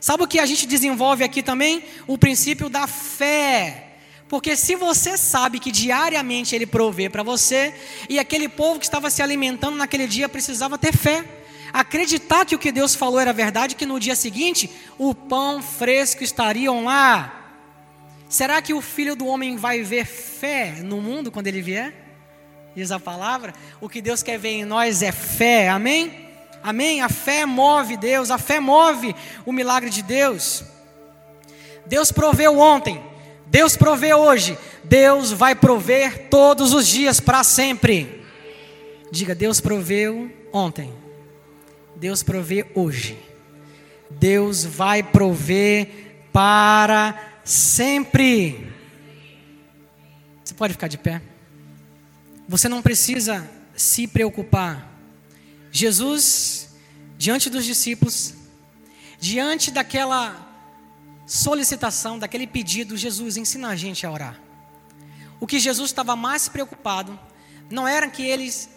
Sabe 0.00 0.24
o 0.24 0.26
que 0.26 0.38
a 0.38 0.46
gente 0.46 0.66
desenvolve 0.66 1.24
aqui 1.24 1.42
também? 1.42 1.84
O 2.06 2.18
princípio 2.18 2.68
da 2.68 2.86
fé. 2.86 3.92
Porque 4.28 4.56
se 4.56 4.74
você 4.74 5.16
sabe 5.16 5.58
que 5.58 5.70
diariamente 5.70 6.54
Ele 6.54 6.66
provê 6.66 7.08
para 7.08 7.22
você, 7.22 7.74
e 8.08 8.18
aquele 8.18 8.48
povo 8.48 8.78
que 8.78 8.86
estava 8.86 9.10
se 9.10 9.22
alimentando 9.22 9.76
naquele 9.76 10.06
dia 10.06 10.28
precisava 10.28 10.76
ter 10.76 10.94
fé 10.94 11.24
acreditar 11.74 12.46
que 12.46 12.54
o 12.54 12.58
que 12.58 12.70
Deus 12.70 12.94
falou 12.94 13.18
era 13.18 13.32
verdade, 13.32 13.74
que 13.74 13.84
no 13.84 13.98
dia 13.98 14.14
seguinte 14.14 14.70
o 14.96 15.12
pão 15.12 15.60
fresco 15.60 16.22
estariam 16.22 16.84
lá. 16.84 17.40
Será 18.28 18.62
que 18.62 18.72
o 18.72 18.80
filho 18.80 19.16
do 19.16 19.26
homem 19.26 19.56
vai 19.56 19.82
ver 19.82 20.06
fé 20.06 20.76
no 20.84 21.00
mundo 21.00 21.32
quando 21.32 21.48
ele 21.48 21.60
vier? 21.60 21.92
Diz 22.76 22.92
a 22.92 23.00
palavra. 23.00 23.52
O 23.80 23.88
que 23.88 24.00
Deus 24.00 24.22
quer 24.22 24.38
ver 24.38 24.50
em 24.50 24.64
nós 24.64 25.02
é 25.02 25.10
fé, 25.10 25.68
amém? 25.68 26.28
Amém? 26.62 27.02
A 27.02 27.08
fé 27.08 27.44
move 27.44 27.96
Deus, 27.96 28.30
a 28.30 28.38
fé 28.38 28.60
move 28.60 29.14
o 29.44 29.52
milagre 29.52 29.90
de 29.90 30.00
Deus. 30.00 30.62
Deus 31.86 32.12
proveu 32.12 32.58
ontem, 32.58 33.02
Deus 33.46 33.76
provê 33.76 34.14
hoje, 34.14 34.56
Deus 34.84 35.32
vai 35.32 35.54
prover 35.56 36.28
todos 36.30 36.72
os 36.72 36.86
dias 36.86 37.18
para 37.18 37.42
sempre. 37.42 38.24
Diga, 39.10 39.34
Deus 39.34 39.60
proveu 39.60 40.30
ontem. 40.52 41.03
Deus 41.96 42.22
provê 42.22 42.66
hoje. 42.74 43.18
Deus 44.10 44.64
vai 44.64 45.02
prover 45.02 46.26
para 46.32 47.40
sempre. 47.44 48.72
Você 50.44 50.54
pode 50.54 50.74
ficar 50.74 50.88
de 50.88 50.98
pé. 50.98 51.22
Você 52.48 52.68
não 52.68 52.82
precisa 52.82 53.48
se 53.76 54.06
preocupar. 54.06 54.92
Jesus, 55.70 56.74
diante 57.16 57.48
dos 57.50 57.64
discípulos, 57.64 58.34
diante 59.18 59.70
daquela 59.70 60.44
solicitação, 61.26 62.18
daquele 62.18 62.46
pedido, 62.46 62.96
Jesus 62.96 63.36
ensina 63.36 63.68
a 63.68 63.76
gente 63.76 64.06
a 64.06 64.10
orar. 64.10 64.40
O 65.40 65.46
que 65.46 65.58
Jesus 65.58 65.90
estava 65.90 66.14
mais 66.14 66.48
preocupado 66.48 67.18
não 67.70 67.88
era 67.88 68.08
que 68.08 68.22
eles 68.22 68.68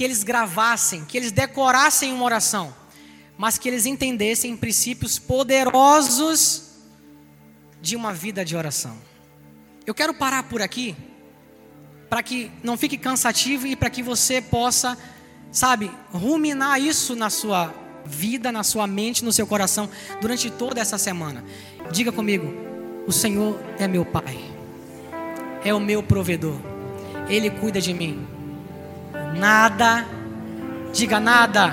que 0.00 0.04
eles 0.04 0.22
gravassem, 0.22 1.04
que 1.04 1.14
eles 1.14 1.30
decorassem 1.30 2.10
uma 2.10 2.24
oração, 2.24 2.74
mas 3.36 3.58
que 3.58 3.68
eles 3.68 3.84
entendessem 3.84 4.56
princípios 4.56 5.18
poderosos 5.18 6.70
de 7.82 7.96
uma 7.96 8.10
vida 8.10 8.42
de 8.42 8.56
oração. 8.56 8.96
Eu 9.86 9.92
quero 9.92 10.14
parar 10.14 10.44
por 10.44 10.62
aqui, 10.62 10.96
para 12.08 12.22
que 12.22 12.50
não 12.62 12.78
fique 12.78 12.96
cansativo 12.96 13.66
e 13.66 13.76
para 13.76 13.90
que 13.90 14.02
você 14.02 14.40
possa, 14.40 14.96
sabe, 15.52 15.90
ruminar 16.10 16.80
isso 16.80 17.14
na 17.14 17.28
sua 17.28 17.70
vida, 18.06 18.50
na 18.50 18.62
sua 18.62 18.86
mente, 18.86 19.22
no 19.22 19.34
seu 19.34 19.46
coração 19.46 19.86
durante 20.18 20.48
toda 20.50 20.80
essa 20.80 20.96
semana. 20.96 21.44
Diga 21.92 22.10
comigo: 22.10 22.50
o 23.06 23.12
Senhor 23.12 23.60
é 23.78 23.86
meu 23.86 24.06
Pai, 24.06 24.38
é 25.62 25.74
o 25.74 25.78
meu 25.78 26.02
provedor, 26.02 26.56
Ele 27.28 27.50
cuida 27.50 27.82
de 27.82 27.92
mim 27.92 28.39
nada, 29.34 30.06
diga 30.92 31.20
nada, 31.20 31.72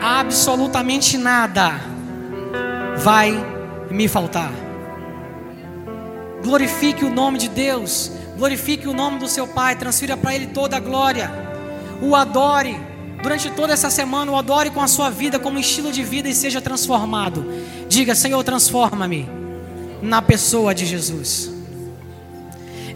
absolutamente 0.00 1.16
nada 1.16 1.80
vai 2.98 3.32
me 3.90 4.08
faltar. 4.08 4.52
Glorifique 6.42 7.04
o 7.04 7.10
nome 7.10 7.38
de 7.38 7.48
Deus, 7.48 8.12
glorifique 8.36 8.88
o 8.88 8.92
nome 8.92 9.18
do 9.18 9.28
seu 9.28 9.46
Pai, 9.46 9.76
transfira 9.76 10.16
para 10.16 10.34
Ele 10.34 10.48
toda 10.48 10.76
a 10.76 10.80
glória, 10.80 11.30
o 12.02 12.14
adore. 12.14 12.88
Durante 13.22 13.50
toda 13.50 13.72
essa 13.72 13.90
semana, 13.90 14.30
o 14.30 14.36
adore 14.36 14.70
com 14.70 14.80
a 14.80 14.86
sua 14.86 15.10
vida 15.10 15.40
como 15.40 15.58
estilo 15.58 15.90
de 15.90 16.04
vida 16.04 16.28
e 16.28 16.34
seja 16.34 16.60
transformado. 16.60 17.44
Diga, 17.88 18.14
Senhor, 18.14 18.44
transforma-me 18.44 19.28
na 20.00 20.22
pessoa 20.22 20.72
de 20.72 20.86
Jesus. 20.86 21.57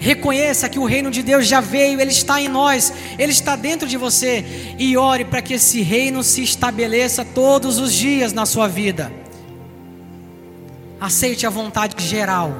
Reconheça 0.02 0.68
que 0.68 0.80
o 0.80 0.84
reino 0.84 1.12
de 1.12 1.22
Deus 1.22 1.46
já 1.46 1.60
veio, 1.60 2.00
ele 2.00 2.10
está 2.10 2.40
em 2.40 2.48
nós, 2.48 2.92
ele 3.16 3.30
está 3.30 3.54
dentro 3.54 3.86
de 3.86 3.96
você. 3.96 4.74
E 4.76 4.96
ore 4.96 5.24
para 5.24 5.40
que 5.40 5.54
esse 5.54 5.80
reino 5.80 6.24
se 6.24 6.42
estabeleça 6.42 7.24
todos 7.24 7.78
os 7.78 7.92
dias 7.92 8.32
na 8.32 8.44
sua 8.44 8.66
vida. 8.66 9.12
Aceite 11.00 11.46
a 11.46 11.50
vontade 11.50 12.04
geral 12.04 12.52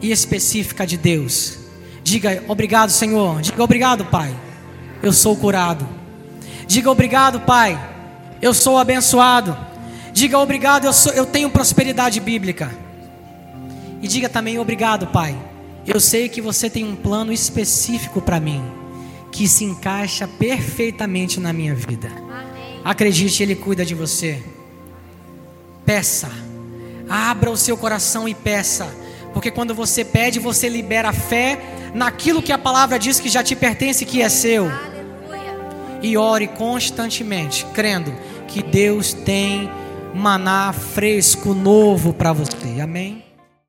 e 0.00 0.10
específica 0.10 0.86
de 0.86 0.96
Deus. 0.96 1.58
Diga 2.02 2.42
obrigado, 2.48 2.88
Senhor. 2.88 3.42
Diga 3.42 3.62
obrigado, 3.62 4.06
Pai. 4.06 4.34
Eu 5.02 5.12
sou 5.12 5.36
curado. 5.36 5.86
Diga 6.66 6.90
obrigado, 6.90 7.40
Pai. 7.40 7.78
Eu 8.40 8.54
sou 8.54 8.78
abençoado. 8.78 9.54
Diga 10.14 10.38
obrigado, 10.38 10.86
eu, 10.86 10.94
sou, 10.94 11.12
eu 11.12 11.26
tenho 11.26 11.50
prosperidade 11.50 12.18
bíblica. 12.18 12.74
E 14.00 14.08
diga 14.08 14.30
também 14.30 14.58
obrigado, 14.58 15.08
Pai 15.08 15.51
eu 15.86 15.98
sei 15.98 16.28
que 16.28 16.40
você 16.40 16.70
tem 16.70 16.84
um 16.84 16.94
plano 16.94 17.32
específico 17.32 18.20
para 18.20 18.38
mim, 18.38 18.62
que 19.30 19.48
se 19.48 19.64
encaixa 19.64 20.28
perfeitamente 20.28 21.40
na 21.40 21.52
minha 21.52 21.74
vida. 21.74 22.08
Amém. 22.08 22.80
Acredite, 22.84 23.42
Ele 23.42 23.56
cuida 23.56 23.84
de 23.84 23.94
você. 23.94 24.42
Peça, 25.84 26.30
abra 27.08 27.50
o 27.50 27.56
seu 27.56 27.76
coração 27.76 28.28
e 28.28 28.34
peça, 28.34 28.94
porque 29.32 29.50
quando 29.50 29.74
você 29.74 30.04
pede, 30.04 30.38
você 30.38 30.68
libera 30.68 31.12
fé 31.12 31.58
naquilo 31.94 32.42
que 32.42 32.52
a 32.52 32.58
palavra 32.58 32.98
diz 32.98 33.18
que 33.18 33.28
já 33.28 33.42
te 33.42 33.56
pertence, 33.56 34.04
que 34.04 34.22
é 34.22 34.28
seu. 34.28 34.70
E 36.00 36.16
ore 36.16 36.48
constantemente, 36.48 37.66
crendo 37.74 38.12
que 38.46 38.62
Deus 38.62 39.12
tem 39.12 39.68
maná 40.14 40.72
fresco, 40.72 41.54
novo 41.54 42.12
para 42.12 42.32
você. 42.32 42.80
Amém. 42.80 43.31